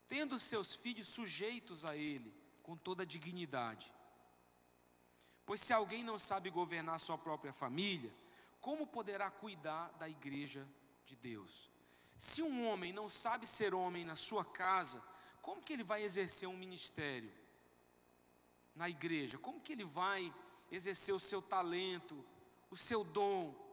[0.08, 3.92] tendo seus filhos sujeitos a ele, com toda a dignidade.
[5.46, 8.14] Pois se alguém não sabe governar a sua própria família,
[8.62, 10.68] como poderá cuidar da igreja
[11.06, 11.72] de Deus?
[12.20, 15.02] Se um homem não sabe ser homem na sua casa,
[15.42, 17.34] como que ele vai exercer um ministério
[18.76, 19.40] na igreja?
[19.40, 20.22] Como que ele vai
[20.70, 22.24] exercer o seu talento,
[22.70, 23.70] o seu dom?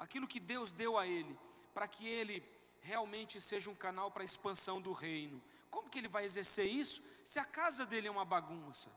[0.00, 1.38] aquilo que Deus deu a ele,
[1.74, 2.42] para que ele
[2.80, 5.42] realmente seja um canal para a expansão do reino.
[5.70, 8.90] Como que ele vai exercer isso se a casa dele é uma bagunça?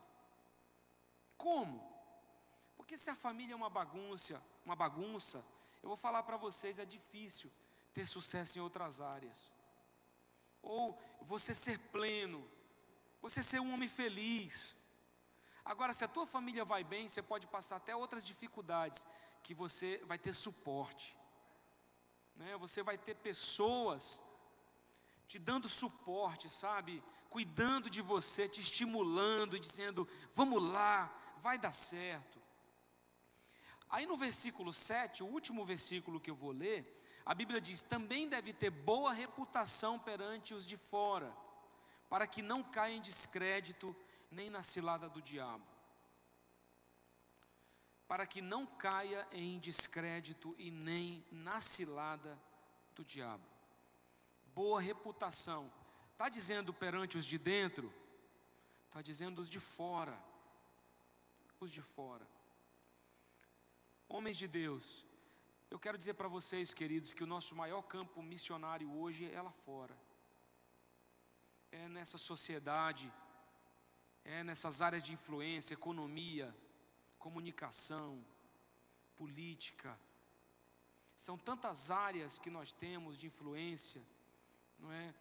[1.38, 1.78] Como?
[2.78, 5.46] Porque se a família é uma bagunça, uma bagunça,
[5.82, 7.52] eu vou falar para vocês, é difícil
[7.94, 9.52] ter sucesso em outras áreas.
[10.62, 12.50] Ou você ser pleno,
[13.22, 14.76] você ser um homem feliz.
[15.64, 19.06] Agora, se a tua família vai bem, você pode passar até outras dificuldades,
[19.42, 21.18] que você vai ter suporte.
[22.36, 22.58] Né?
[22.58, 24.20] Você vai ter pessoas
[25.28, 27.04] te dando suporte, sabe?
[27.30, 32.42] Cuidando de você, te estimulando, dizendo: vamos lá, vai dar certo.
[33.90, 38.28] Aí no versículo 7, o último versículo que eu vou ler, a Bíblia diz: também
[38.28, 41.36] deve ter boa reputação perante os de fora,
[42.10, 43.96] para que não caia em descrédito
[44.30, 45.66] nem na cilada do diabo.
[48.08, 52.38] Para que não caia em descrédito e nem na cilada
[52.94, 53.48] do diabo.
[54.54, 55.72] Boa reputação.
[56.12, 57.92] Está dizendo perante os de dentro?
[58.88, 60.22] Está dizendo os de fora.
[61.60, 62.28] Os de fora.
[64.08, 65.06] Homens de Deus,
[65.74, 69.50] eu quero dizer para vocês, queridos, que o nosso maior campo missionário hoje é lá
[69.50, 69.98] fora.
[71.72, 73.12] É nessa sociedade,
[74.24, 76.56] é nessas áreas de influência, economia,
[77.18, 78.24] comunicação,
[79.16, 80.00] política.
[81.16, 84.04] São tantas áreas que nós temos de influência,
[84.78, 85.12] não é?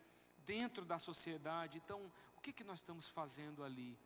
[0.44, 1.78] Dentro da sociedade.
[1.78, 3.98] Então, o que que nós estamos fazendo ali?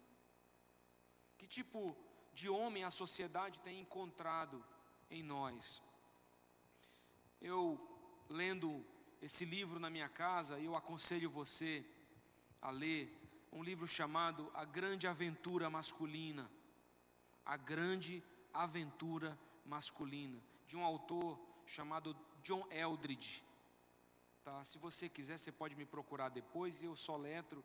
[1.39, 1.97] Que tipo
[2.33, 4.65] de homem a sociedade tem encontrado
[5.11, 5.83] em nós?
[7.40, 7.79] Eu,
[8.29, 8.85] lendo
[9.20, 11.85] esse livro na minha casa, eu aconselho você
[12.61, 13.12] a ler
[13.53, 16.51] um livro chamado A Grande Aventura Masculina.
[17.44, 18.22] A Grande
[18.53, 23.44] Aventura Masculina, de um autor chamado John Eldridge.
[24.44, 24.62] Tá?
[24.64, 27.64] Se você quiser, você pode me procurar depois eu só letro,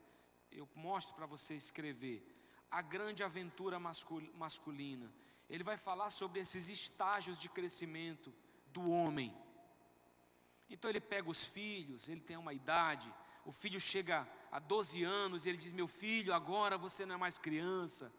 [0.52, 2.26] eu mostro para você escrever.
[2.70, 5.12] A Grande Aventura Masculina.
[5.50, 8.34] Ele vai falar sobre esses estágios de crescimento
[8.68, 9.36] do homem.
[10.72, 13.14] Então ele pega os filhos, ele tem uma idade,
[13.46, 17.18] o filho chega a 12 anos e ele diz: Meu filho, agora você não é
[17.18, 18.12] mais criança.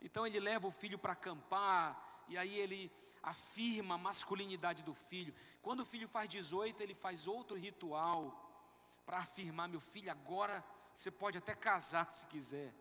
[0.00, 2.90] Então ele leva o filho para acampar, e aí ele
[3.22, 5.32] afirma a masculinidade do filho.
[5.62, 8.44] Quando o filho faz 18, ele faz outro ritual
[9.06, 12.74] para afirmar: Meu filho, agora você pode até casar se quiser.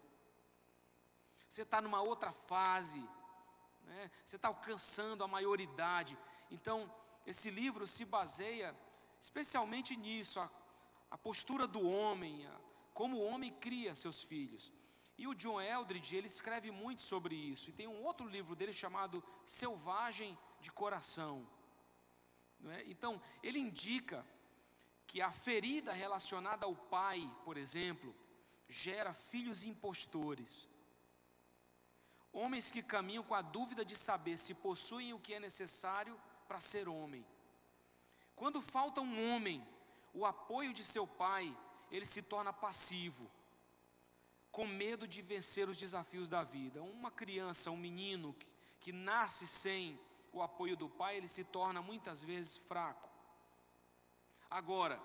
[1.48, 3.00] Você está numa outra fase,
[3.84, 4.12] né?
[4.26, 6.18] você está alcançando a maioridade.
[6.50, 6.92] Então,
[7.26, 8.76] esse livro se baseia
[9.20, 10.50] especialmente nisso, a,
[11.12, 12.60] a postura do homem, a,
[12.94, 14.72] como o homem cria seus filhos.
[15.18, 17.70] E o John Eldridge, ele escreve muito sobre isso.
[17.70, 21.48] E tem um outro livro dele chamado Selvagem de Coração.
[22.66, 22.84] É?
[22.86, 24.26] Então, ele indica
[25.08, 28.14] que a ferida relacionada ao pai, por exemplo,
[28.68, 30.70] gera filhos impostores.
[32.32, 36.60] Homens que caminham com a dúvida de saber se possuem o que é necessário para
[36.60, 37.26] ser homem.
[38.38, 39.68] Quando falta um homem,
[40.14, 41.54] o apoio de seu pai,
[41.92, 43.30] ele se torna passivo,
[44.52, 46.82] com medo de vencer os desafios da vida.
[46.82, 48.48] Uma criança, um menino que,
[48.80, 50.00] que nasce sem
[50.32, 53.10] o apoio do pai, ele se torna muitas vezes fraco.
[54.50, 55.02] Agora,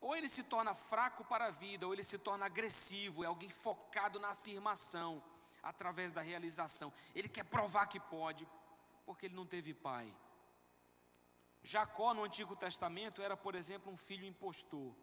[0.00, 3.50] ou ele se torna fraco para a vida, ou ele se torna agressivo, é alguém
[3.50, 5.22] focado na afirmação,
[5.62, 6.90] através da realização.
[7.14, 8.48] Ele quer provar que pode,
[9.04, 10.10] porque ele não teve pai.
[11.66, 14.94] Jacó no Antigo Testamento era, por exemplo, um filho impostor.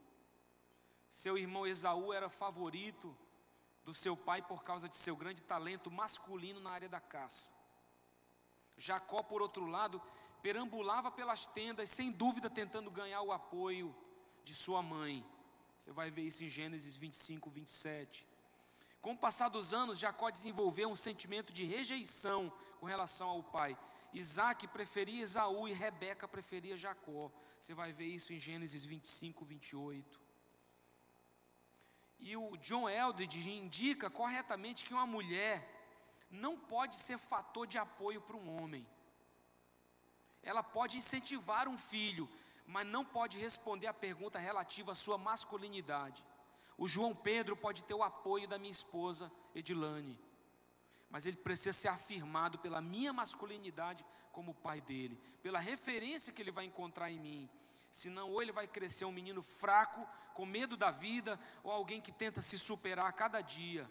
[1.10, 3.14] Seu irmão Esaú era favorito
[3.84, 7.52] do seu pai por causa de seu grande talento masculino na área da caça.
[8.78, 10.02] Jacó, por outro lado,
[10.42, 13.94] perambulava pelas tendas, sem dúvida tentando ganhar o apoio
[14.46, 15.26] de sua mãe.
[15.78, 18.26] Você vai ver isso em Gênesis 25, 27.
[19.02, 22.50] Com o passar dos anos, Jacó desenvolveu um sentimento de rejeição
[22.80, 23.78] com relação ao pai
[24.14, 27.32] Isaac preferia Esaú e Rebeca preferia Jacó.
[27.60, 30.22] Você vai ver isso em Gênesis 25, 28.
[32.20, 35.68] E o John Eldridge indica corretamente que uma mulher
[36.30, 38.88] não pode ser fator de apoio para um homem.
[40.42, 42.30] Ela pode incentivar um filho,
[42.68, 46.24] mas não pode responder à pergunta relativa à sua masculinidade.
[46.78, 50.20] O João Pedro pode ter o apoio da minha esposa Edilane
[51.14, 56.50] mas ele precisa ser afirmado pela minha masculinidade como pai dele, pela referência que ele
[56.50, 57.48] vai encontrar em mim.
[57.92, 62.12] Senão, ou ele vai crescer um menino fraco, com medo da vida, ou alguém que
[62.12, 63.88] tenta se superar a cada dia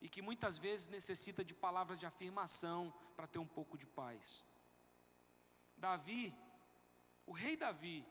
[0.00, 4.44] e que muitas vezes necessita de palavras de afirmação para ter um pouco de paz.
[5.76, 6.34] Davi,
[7.26, 8.04] o rei Davi,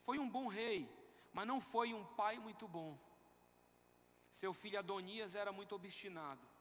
[0.00, 0.90] foi um bom rei,
[1.30, 2.98] mas não foi um pai muito bom.
[4.30, 6.51] Seu filho Adonias era muito obstinado.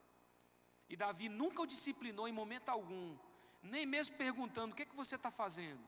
[0.92, 3.18] E Davi nunca o disciplinou em momento algum,
[3.64, 5.82] nem mesmo perguntando: o que, é que você está fazendo?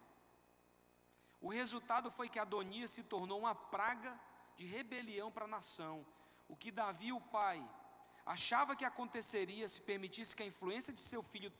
[1.42, 4.18] O resultado foi que Adonias se tornou uma praga
[4.56, 6.06] de rebelião para a nação.
[6.48, 7.62] O que Davi, o pai,
[8.26, 11.52] achava que aconteceria se permitisse que a influência de seu filho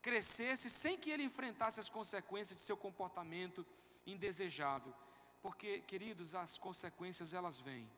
[0.00, 3.66] crescesse sem que ele enfrentasse as consequências de seu comportamento
[4.06, 4.94] indesejável.
[5.40, 7.90] Porque, queridos, as consequências elas vêm.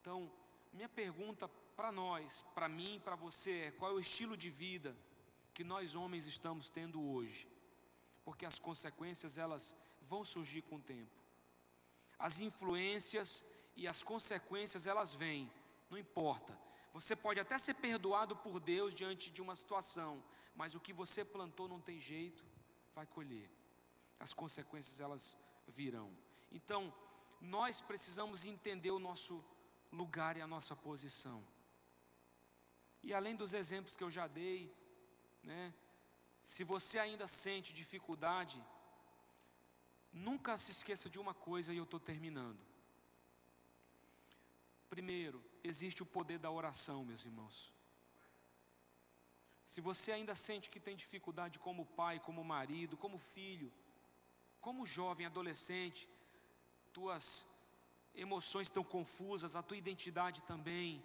[0.00, 0.32] Então,
[0.72, 1.46] minha pergunta
[1.76, 4.96] para nós, para mim, para você qual é o estilo de vida
[5.52, 7.48] que nós homens estamos tendo hoje?
[8.24, 11.18] Porque as consequências elas vão surgir com o tempo.
[12.18, 13.44] As influências
[13.76, 15.50] e as consequências elas vêm,
[15.90, 16.56] não importa.
[16.92, 20.22] Você pode até ser perdoado por Deus diante de uma situação,
[20.54, 22.44] mas o que você plantou não tem jeito,
[22.94, 23.50] vai colher.
[24.20, 26.16] As consequências elas virão.
[26.52, 26.94] Então,
[27.40, 29.44] nós precisamos entender o nosso
[29.90, 31.44] lugar e a nossa posição.
[33.06, 34.60] E além dos exemplos que eu já dei,
[35.50, 35.64] né,
[36.52, 38.58] se você ainda sente dificuldade,
[40.28, 42.62] nunca se esqueça de uma coisa e eu estou terminando.
[44.94, 45.38] Primeiro,
[45.70, 47.56] existe o poder da oração, meus irmãos.
[49.72, 53.70] Se você ainda sente que tem dificuldade como pai, como marido, como filho,
[54.66, 56.08] como jovem, adolescente,
[56.92, 57.24] tuas
[58.14, 61.04] emoções estão confusas, a tua identidade também,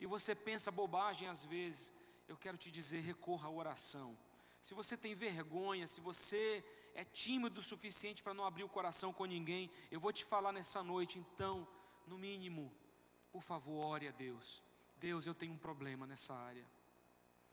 [0.00, 1.92] e você pensa bobagem às vezes,
[2.26, 4.18] eu quero te dizer: recorra à oração.
[4.60, 9.12] Se você tem vergonha, se você é tímido o suficiente para não abrir o coração
[9.12, 11.66] com ninguém, eu vou te falar nessa noite, então,
[12.06, 12.74] no mínimo,
[13.30, 14.62] por favor, ore a Deus.
[14.96, 16.66] Deus, eu tenho um problema nessa área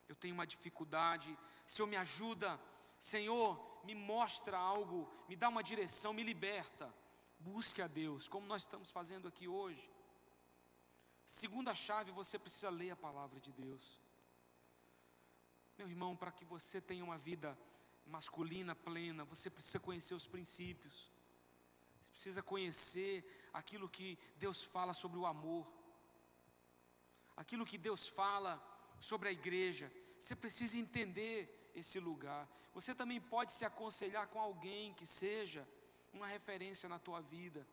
[0.08, 2.60] eu tenho uma dificuldade, Senhor, me ajuda,
[2.98, 6.94] Senhor, me mostra algo, me dá uma direção, me liberta.
[7.40, 9.92] Busque a Deus, como nós estamos fazendo aqui hoje.
[11.28, 14.00] Segunda chave, você precisa ler a palavra de Deus.
[15.78, 17.60] Meu irmão, para que você tenha uma vida
[18.06, 21.12] masculina plena, você precisa conhecer os princípios.
[22.00, 25.68] Você precisa conhecer aquilo que Deus fala sobre o amor.
[27.36, 28.54] Aquilo que Deus fala
[28.98, 29.92] sobre a igreja.
[30.18, 32.48] Você precisa entender esse lugar.
[32.74, 35.68] Você também pode se aconselhar com alguém que seja
[36.14, 37.68] uma referência na tua vida.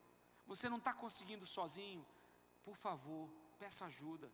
[0.44, 2.04] Você não está conseguindo sozinho?
[2.64, 3.30] Por favor,
[3.64, 4.28] peça ajuda.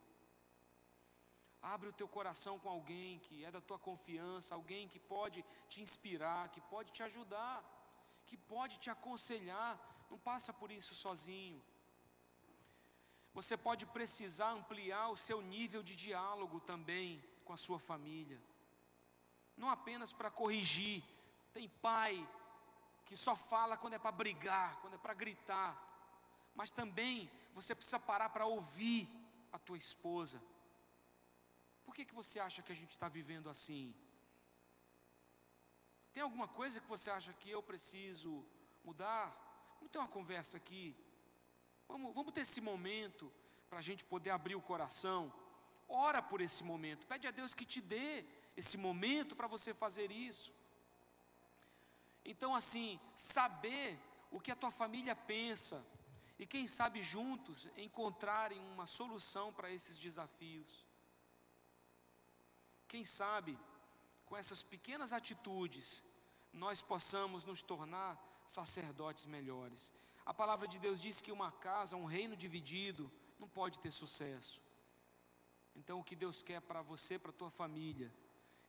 [1.74, 5.78] Abre o teu coração com alguém que é da tua confiança, alguém que pode te
[5.86, 7.56] inspirar, que pode te ajudar,
[8.28, 9.72] que pode te aconselhar.
[10.10, 11.62] Não passa por isso sozinho.
[13.38, 18.40] Você pode precisar ampliar o seu nível de diálogo também com a sua família.
[19.56, 21.04] Não apenas para corrigir.
[21.52, 22.14] Tem pai
[23.06, 25.72] que só fala quando é para brigar, quando é para gritar.
[26.54, 29.19] Mas também você precisa parar para ouvir
[29.52, 30.40] a tua esposa.
[31.84, 33.94] Por que, que você acha que a gente está vivendo assim?
[36.12, 38.44] Tem alguma coisa que você acha que eu preciso
[38.84, 39.24] mudar?
[39.76, 40.96] Vamos ter uma conversa aqui.
[41.88, 43.32] Vamos, vamos ter esse momento
[43.68, 45.32] para a gente poder abrir o coração.
[45.88, 48.24] Ora por esse momento, pede a Deus que te dê
[48.56, 50.52] esse momento para você fazer isso.
[52.24, 53.98] Então, assim, saber
[54.30, 55.84] o que a tua família pensa
[56.40, 60.86] e quem sabe juntos encontrarem uma solução para esses desafios.
[62.88, 63.58] Quem sabe
[64.24, 66.02] com essas pequenas atitudes
[66.50, 69.92] nós possamos nos tornar sacerdotes melhores.
[70.24, 74.62] A palavra de Deus diz que uma casa, um reino dividido, não pode ter sucesso.
[75.76, 78.10] Então, o que Deus quer para você, para a tua família,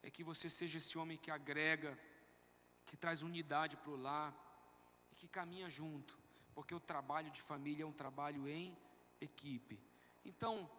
[0.04, 1.98] é que você seja esse homem que agrega,
[2.86, 4.36] que traz unidade para o lar
[5.10, 6.21] e que caminha junto,
[6.54, 8.78] porque o trabalho de família é um trabalho em
[9.20, 9.80] equipe.
[10.26, 10.70] Então,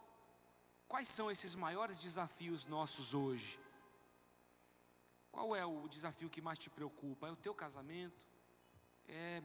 [0.89, 3.59] quais são esses maiores desafios nossos hoje?
[5.31, 7.29] Qual é o desafio que mais te preocupa?
[7.29, 8.27] É o teu casamento?
[9.09, 9.43] É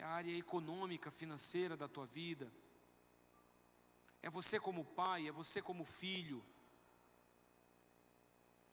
[0.00, 2.50] é a área econômica, financeira da tua vida,
[4.22, 6.42] é você como pai, é você como filho,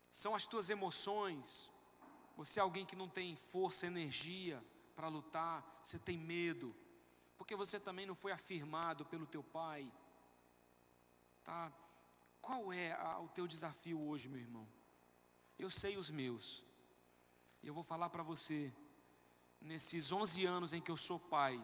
[0.09, 1.71] são as tuas emoções.
[2.37, 4.63] Você é alguém que não tem força, energia
[4.97, 6.75] para lutar, você tem medo,
[7.37, 9.83] porque você também não foi afirmado pelo teu pai.
[11.43, 11.71] Tá?
[12.41, 14.67] Qual é a, o teu desafio hoje, meu irmão?
[15.59, 16.65] Eu sei os meus.
[17.61, 18.73] E eu vou falar para você
[19.61, 21.63] nesses 11 anos em que eu sou pai,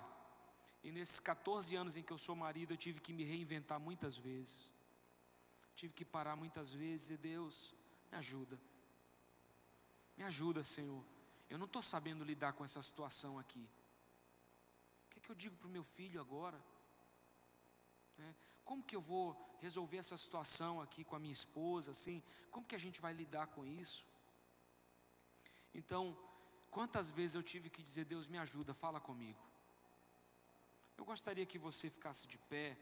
[0.84, 4.16] e nesses 14 anos em que eu sou marido, eu tive que me reinventar muitas
[4.16, 4.72] vezes.
[5.74, 7.74] Tive que parar muitas vezes e Deus,
[8.12, 8.60] me ajuda.
[10.16, 11.04] Me ajuda, Senhor.
[11.54, 13.64] Eu não estou sabendo lidar com essa situação aqui.
[15.22, 16.60] que eu digo para o meu filho agora?
[18.18, 18.34] É,
[18.66, 19.26] como que eu vou
[19.62, 21.92] resolver essa situação aqui com a minha esposa?
[21.92, 24.04] Assim, como que a gente vai lidar com isso?
[25.76, 26.18] Então,
[26.72, 29.44] quantas vezes eu tive que dizer: Deus me ajuda, fala comigo.
[30.98, 32.76] Eu gostaria que você ficasse de pé,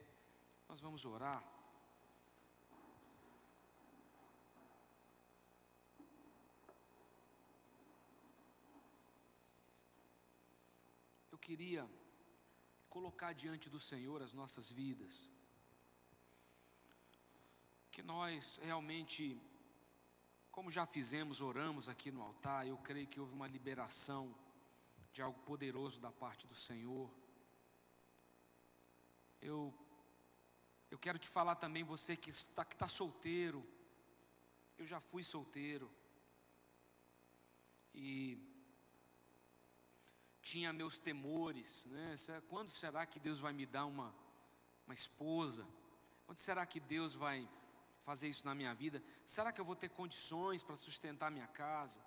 [0.70, 1.44] nós vamos orar.
[11.48, 11.84] Queria
[12.96, 15.14] colocar diante do Senhor as nossas vidas.
[17.92, 19.42] Que nós realmente,
[20.52, 24.24] como já fizemos, oramos aqui no altar, eu creio que houve uma liberação
[25.12, 27.10] de algo poderoso da parte do Senhor.
[29.42, 29.74] Eu,
[30.92, 33.66] eu quero te falar também, você que está, que está solteiro,
[34.78, 35.92] eu já fui solteiro,
[37.94, 38.51] e
[40.42, 42.16] tinha meus temores, né?
[42.50, 44.14] Quando será que Deus vai me dar uma,
[44.86, 45.66] uma esposa?
[46.26, 47.48] Quando será que Deus vai
[48.04, 49.04] fazer isso na minha vida?
[49.24, 52.00] Será que eu vou ter condições para sustentar minha casa?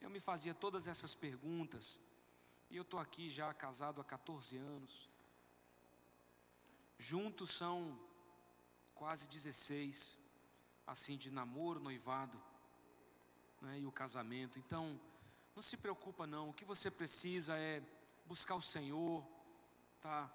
[0.00, 2.00] Eu me fazia todas essas perguntas,
[2.70, 5.10] e eu estou aqui já casado há 14 anos.
[6.98, 7.98] Juntos são
[8.94, 10.18] quase 16,
[10.86, 12.40] assim, de namoro, noivado,
[13.60, 14.58] né, e o casamento.
[14.58, 14.98] Então,
[15.54, 17.82] não se preocupa não, o que você precisa é
[18.26, 19.26] buscar o Senhor,
[20.00, 20.30] tá?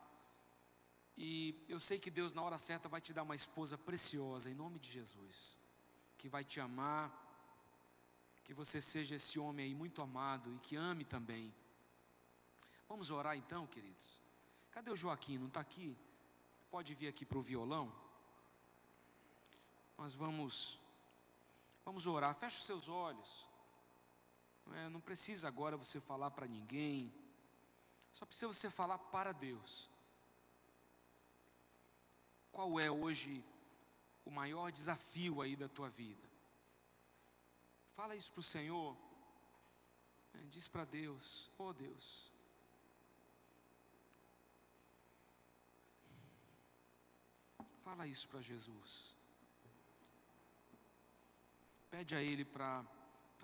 [1.18, 4.54] E eu sei que Deus na hora certa vai te dar uma esposa preciosa, em
[4.54, 5.58] nome de Jesus,
[6.18, 7.12] que vai te amar,
[8.44, 11.54] que você seja esse homem aí muito amado e que ame também.
[12.88, 14.22] Vamos orar então, queridos.
[14.72, 15.38] Cadê o Joaquim?
[15.40, 15.98] Não está aqui?
[16.70, 17.92] Pode vir aqui para o violão.
[19.98, 20.80] Nós vamos,
[21.84, 22.36] vamos orar.
[22.36, 23.48] Feche os seus olhos.
[24.76, 27.14] É, não precisa agora você falar para ninguém,
[28.12, 29.90] só precisa você falar para Deus.
[32.52, 33.44] Qual é hoje
[34.26, 36.28] o maior desafio aí da tua vida?
[37.94, 38.98] Fala isso para o Senhor.
[40.34, 42.32] É, diz para Deus, oh Deus.
[47.84, 49.16] Fala isso para Jesus.
[51.90, 52.86] Pede a Ele para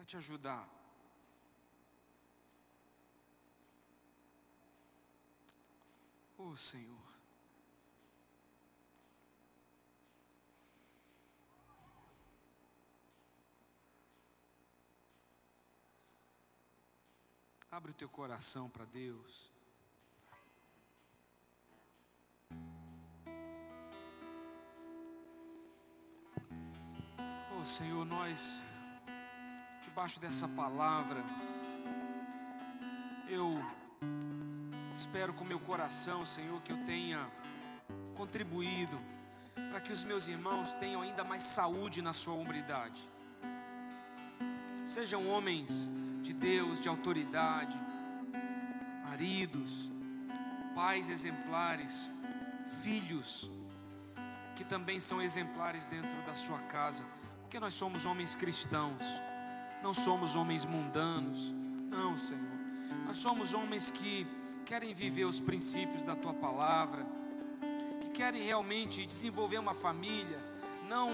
[0.05, 0.82] te ajudar.
[6.45, 7.13] Oh Senhor.
[17.71, 19.49] Abre o teu coração para Deus.
[27.57, 28.59] Oh Senhor, nós,
[29.81, 31.23] debaixo dessa palavra,
[33.29, 33.57] eu
[34.93, 37.27] Espero com meu coração, Senhor, que eu tenha
[38.13, 39.01] contribuído
[39.71, 43.01] para que os meus irmãos tenham ainda mais saúde na sua hombridade.
[44.85, 45.89] Sejam homens
[46.21, 47.75] de Deus, de autoridade,
[49.03, 49.91] maridos,
[50.75, 52.11] pais exemplares,
[52.83, 53.49] filhos
[54.55, 57.03] que também são exemplares dentro da sua casa,
[57.41, 59.03] porque nós somos homens cristãos,
[59.81, 61.51] não somos homens mundanos,
[61.89, 62.59] não, Senhor.
[63.07, 64.27] Nós somos homens que
[64.63, 67.05] querem viver os princípios da tua palavra,
[68.01, 70.39] que querem realmente desenvolver uma família,
[70.87, 71.11] não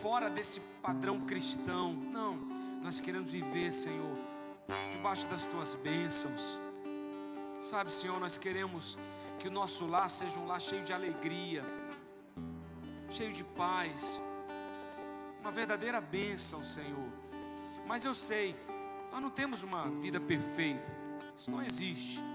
[0.00, 2.36] fora desse padrão cristão, não,
[2.82, 4.18] nós queremos viver, Senhor,
[4.92, 6.60] debaixo das tuas bênçãos.
[7.60, 8.96] Sabe, Senhor, nós queremos
[9.38, 11.62] que o nosso lar seja um lar cheio de alegria,
[13.10, 14.20] cheio de paz,
[15.40, 17.12] uma verdadeira bênção, Senhor.
[17.86, 18.56] Mas eu sei,
[19.12, 20.90] nós não temos uma vida perfeita,
[21.36, 22.29] isso não existe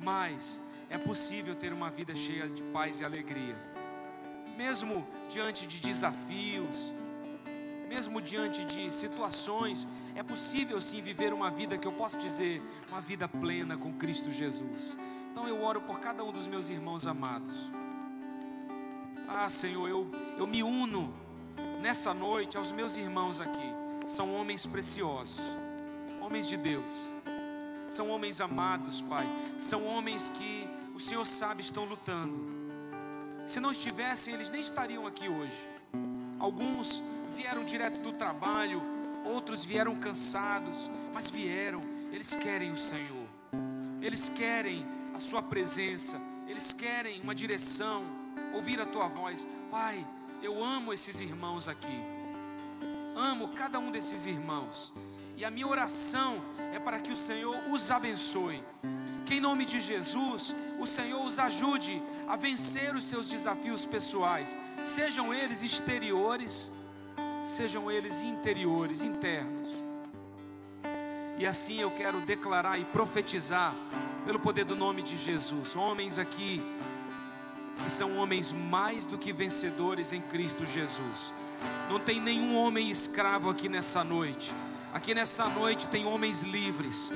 [0.00, 3.56] mas é possível ter uma vida cheia de paz e alegria,
[4.56, 6.94] mesmo diante de desafios,
[7.88, 13.00] mesmo diante de situações, é possível sim viver uma vida que eu posso dizer, uma
[13.00, 14.96] vida plena com Cristo Jesus.
[15.30, 17.70] Então eu oro por cada um dos meus irmãos amados.
[19.28, 21.12] Ah, Senhor, eu, eu me uno
[21.80, 23.74] nessa noite aos meus irmãos aqui.
[24.06, 25.40] São homens preciosos,
[26.20, 27.12] homens de Deus
[27.88, 29.26] são homens amados, Pai.
[29.58, 32.56] São homens que o Senhor sabe estão lutando.
[33.46, 35.68] Se não estivessem, eles nem estariam aqui hoje.
[36.38, 37.02] Alguns
[37.36, 38.82] vieram direto do trabalho,
[39.24, 41.80] outros vieram cansados, mas vieram.
[42.12, 43.26] Eles querem o Senhor.
[44.02, 46.20] Eles querem a Sua presença.
[46.46, 48.04] Eles querem uma direção,
[48.52, 49.46] ouvir a Tua voz.
[49.70, 50.06] Pai,
[50.42, 52.00] eu amo esses irmãos aqui.
[53.16, 54.92] Amo cada um desses irmãos.
[55.36, 56.38] E a minha oração
[56.72, 58.62] é para que o Senhor os abençoe.
[59.26, 64.56] Que em nome de Jesus, o Senhor os ajude a vencer os seus desafios pessoais,
[64.82, 66.72] sejam eles exteriores,
[67.44, 69.68] sejam eles interiores, internos.
[71.38, 73.74] E assim eu quero declarar e profetizar,
[74.24, 76.60] pelo poder do nome de Jesus, homens aqui
[77.84, 81.32] que são homens mais do que vencedores em Cristo Jesus.
[81.90, 84.52] Não tem nenhum homem escravo aqui nessa noite.
[84.96, 87.12] Aqui nessa noite tem homens livres.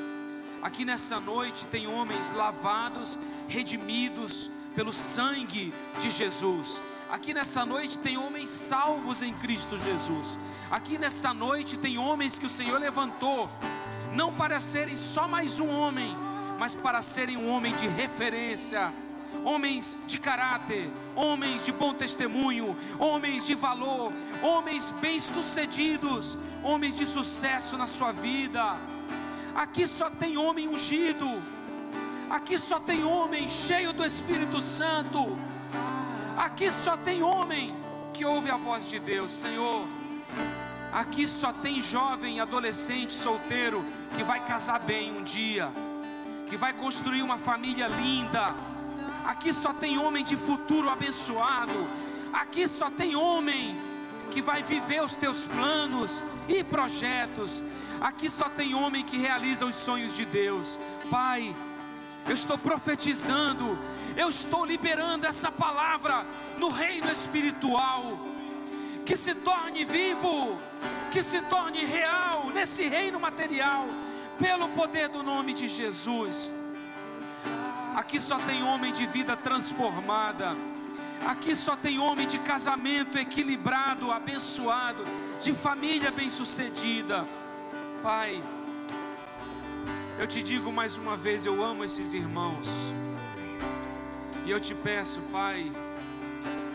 [0.60, 3.18] Aqui nessa noite tem homens lavados,
[3.48, 6.82] redimidos pelo sangue de Jesus.
[7.10, 10.38] Aqui nessa noite tem homens salvos em Cristo Jesus.
[10.70, 13.48] Aqui nessa noite tem homens que o Senhor levantou,
[14.12, 16.14] não para serem só mais um homem,
[16.58, 18.92] mas para serem um homem de referência
[19.44, 24.12] homens de caráter, homens de bom testemunho, homens de valor,
[24.42, 28.76] homens bem-sucedidos, homens de sucesso na sua vida.
[29.54, 31.28] Aqui só tem homem ungido,
[32.28, 35.38] aqui só tem homem cheio do Espírito Santo,
[36.36, 37.74] aqui só tem homem
[38.14, 39.86] que ouve a voz de Deus, Senhor.
[40.92, 43.84] Aqui só tem jovem, adolescente, solteiro
[44.16, 45.70] que vai casar bem um dia,
[46.48, 48.54] que vai construir uma família linda
[49.24, 51.86] Aqui só tem homem de futuro abençoado.
[52.32, 53.76] Aqui só tem homem
[54.30, 57.62] que vai viver os teus planos e projetos.
[58.00, 60.78] Aqui só tem homem que realiza os sonhos de Deus.
[61.10, 61.54] Pai,
[62.26, 63.78] eu estou profetizando,
[64.16, 66.24] eu estou liberando essa palavra
[66.56, 68.18] no reino espiritual.
[69.04, 70.58] Que se torne vivo,
[71.10, 73.88] que se torne real nesse reino material,
[74.38, 76.54] pelo poder do nome de Jesus.
[77.96, 80.56] Aqui só tem homem de vida transformada.
[81.26, 85.04] Aqui só tem homem de casamento equilibrado, abençoado,
[85.40, 87.26] de família bem-sucedida.
[88.02, 88.42] Pai,
[90.18, 92.66] eu te digo mais uma vez, eu amo esses irmãos.
[94.46, 95.70] E eu te peço, Pai,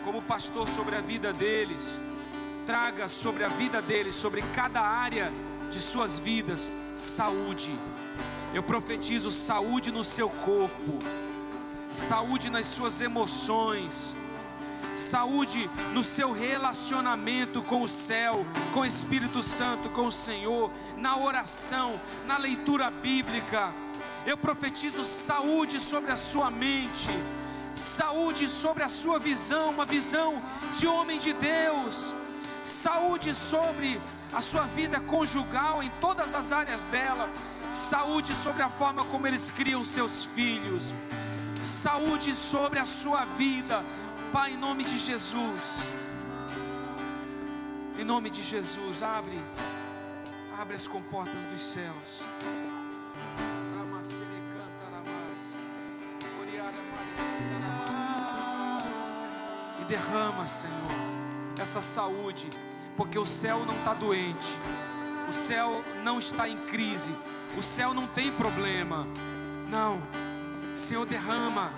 [0.04, 2.00] como pastor sobre a vida deles,
[2.64, 5.32] traga sobre a vida deles, sobre cada área
[5.70, 7.76] de suas vidas, saúde
[8.56, 10.98] eu profetizo saúde no seu corpo,
[11.92, 14.16] saúde nas suas emoções,
[14.96, 21.16] saúde no seu relacionamento com o céu, com o Espírito Santo, com o Senhor, na
[21.16, 23.72] oração, na leitura bíblica.
[24.24, 27.10] Eu profetizo saúde sobre a sua mente,
[27.74, 30.42] saúde sobre a sua visão, uma visão
[30.76, 32.14] de homem de Deus,
[32.64, 34.00] saúde sobre
[34.32, 37.30] a sua vida conjugal em todas as áreas dela
[37.76, 40.92] saúde sobre a forma como eles criam seus filhos,
[41.62, 43.84] saúde sobre a sua vida,
[44.32, 45.90] Pai, em nome de Jesus.
[47.98, 49.40] Em nome de Jesus, abre,
[50.58, 52.22] abre as comportas dos céus.
[59.80, 60.74] E derrama, Senhor,
[61.58, 62.50] essa saúde,
[62.96, 64.54] porque o céu não está doente,
[65.28, 67.14] o céu não está em crise,
[67.56, 69.06] o céu não tem problema.
[69.70, 70.02] Não.
[70.74, 71.70] Senhor, derrama.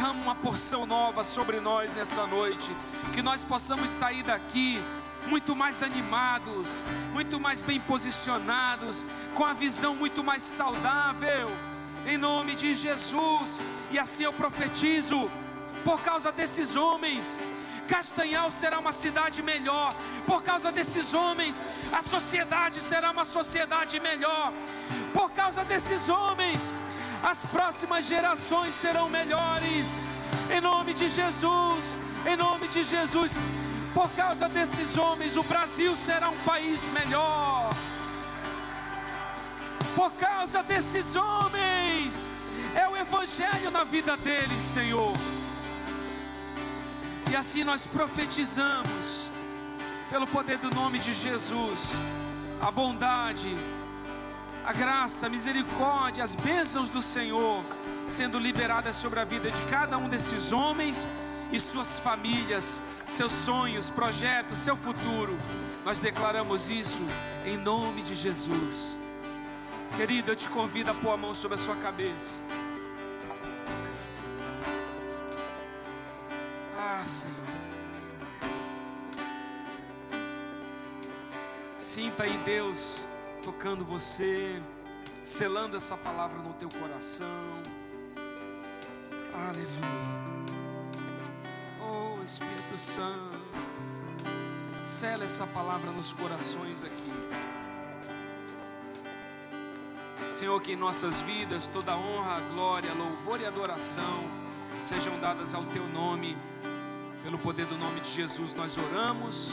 [0.00, 2.74] Derrama uma porção nova sobre nós nessa noite.
[3.12, 4.82] Que nós possamos sair daqui
[5.26, 6.82] muito mais animados,
[7.12, 11.50] muito mais bem posicionados, com a visão muito mais saudável.
[12.06, 13.60] Em nome de Jesus.
[13.90, 15.30] E assim eu profetizo,
[15.84, 17.36] por causa desses homens
[17.90, 19.92] Castanhal será uma cidade melhor.
[20.24, 21.60] Por causa desses homens,
[21.92, 24.52] a sociedade será uma sociedade melhor.
[25.12, 26.72] Por causa desses homens,
[27.22, 30.06] as próximas gerações serão melhores.
[30.50, 33.32] Em nome de Jesus, em nome de Jesus.
[33.94, 37.70] Por causa desses homens, o Brasil será um país melhor.
[39.94, 42.30] Por causa desses homens,
[42.74, 45.12] é o Evangelho na vida deles, Senhor.
[47.30, 49.30] E assim nós profetizamos,
[50.08, 51.92] pelo poder do nome de Jesus,
[52.60, 53.56] a bondade,
[54.70, 57.60] a graça, a misericórdia, as bênçãos do Senhor
[58.08, 61.08] sendo liberadas sobre a vida de cada um desses homens
[61.50, 65.36] e suas famílias, seus sonhos, projetos, seu futuro.
[65.84, 67.02] Nós declaramos isso
[67.44, 68.96] em nome de Jesus.
[69.96, 72.40] Querido, eu te convido a pôr a mão sobre a sua cabeça.
[77.08, 77.34] Senhor.
[81.80, 83.04] Sinta aí Deus
[83.40, 84.60] tocando você,
[85.22, 87.26] selando essa palavra no teu coração.
[89.32, 90.20] Aleluia.
[91.80, 93.38] Oh Espírito Santo,
[94.84, 97.12] sela essa palavra nos corações aqui.
[100.32, 104.24] Senhor, que em nossas vidas toda honra, glória, louvor e adoração
[104.82, 106.36] sejam dadas ao Teu nome.
[107.22, 109.52] Pelo poder do nome de Jesus nós oramos,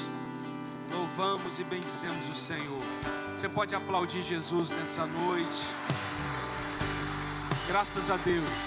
[0.92, 3.27] louvamos e bendizemos o Senhor.
[3.38, 5.68] Você pode aplaudir Jesus nessa noite.
[7.68, 8.58] Graças a Deus.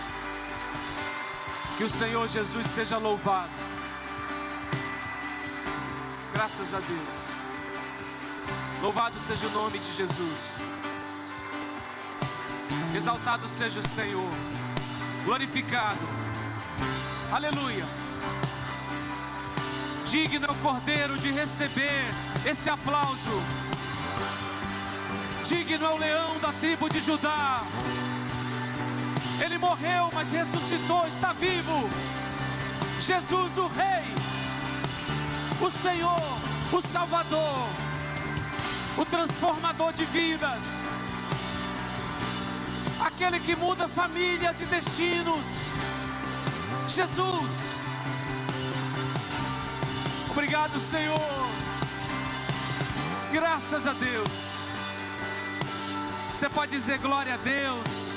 [1.76, 3.50] Que o Senhor Jesus seja louvado.
[6.32, 7.30] Graças a Deus.
[8.80, 10.54] Louvado seja o nome de Jesus.
[12.94, 14.32] Exaltado seja o Senhor.
[15.24, 16.08] Glorificado.
[17.32, 17.84] Aleluia.
[20.06, 22.04] Digno é o Cordeiro de receber
[22.46, 23.42] esse aplauso.
[25.50, 27.62] Digno é o leão da tribo de Judá.
[29.44, 31.90] Ele morreu, mas ressuscitou, está vivo.
[33.00, 34.14] Jesus, o Rei,
[35.60, 36.38] o Senhor,
[36.72, 37.68] o Salvador,
[38.96, 40.84] o transformador de vidas,
[43.04, 45.46] aquele que muda famílias e destinos.
[46.86, 47.80] Jesus,
[50.30, 51.50] Obrigado, Senhor.
[53.32, 54.49] Graças a Deus.
[56.40, 58.09] Você pode dizer glória a Deus.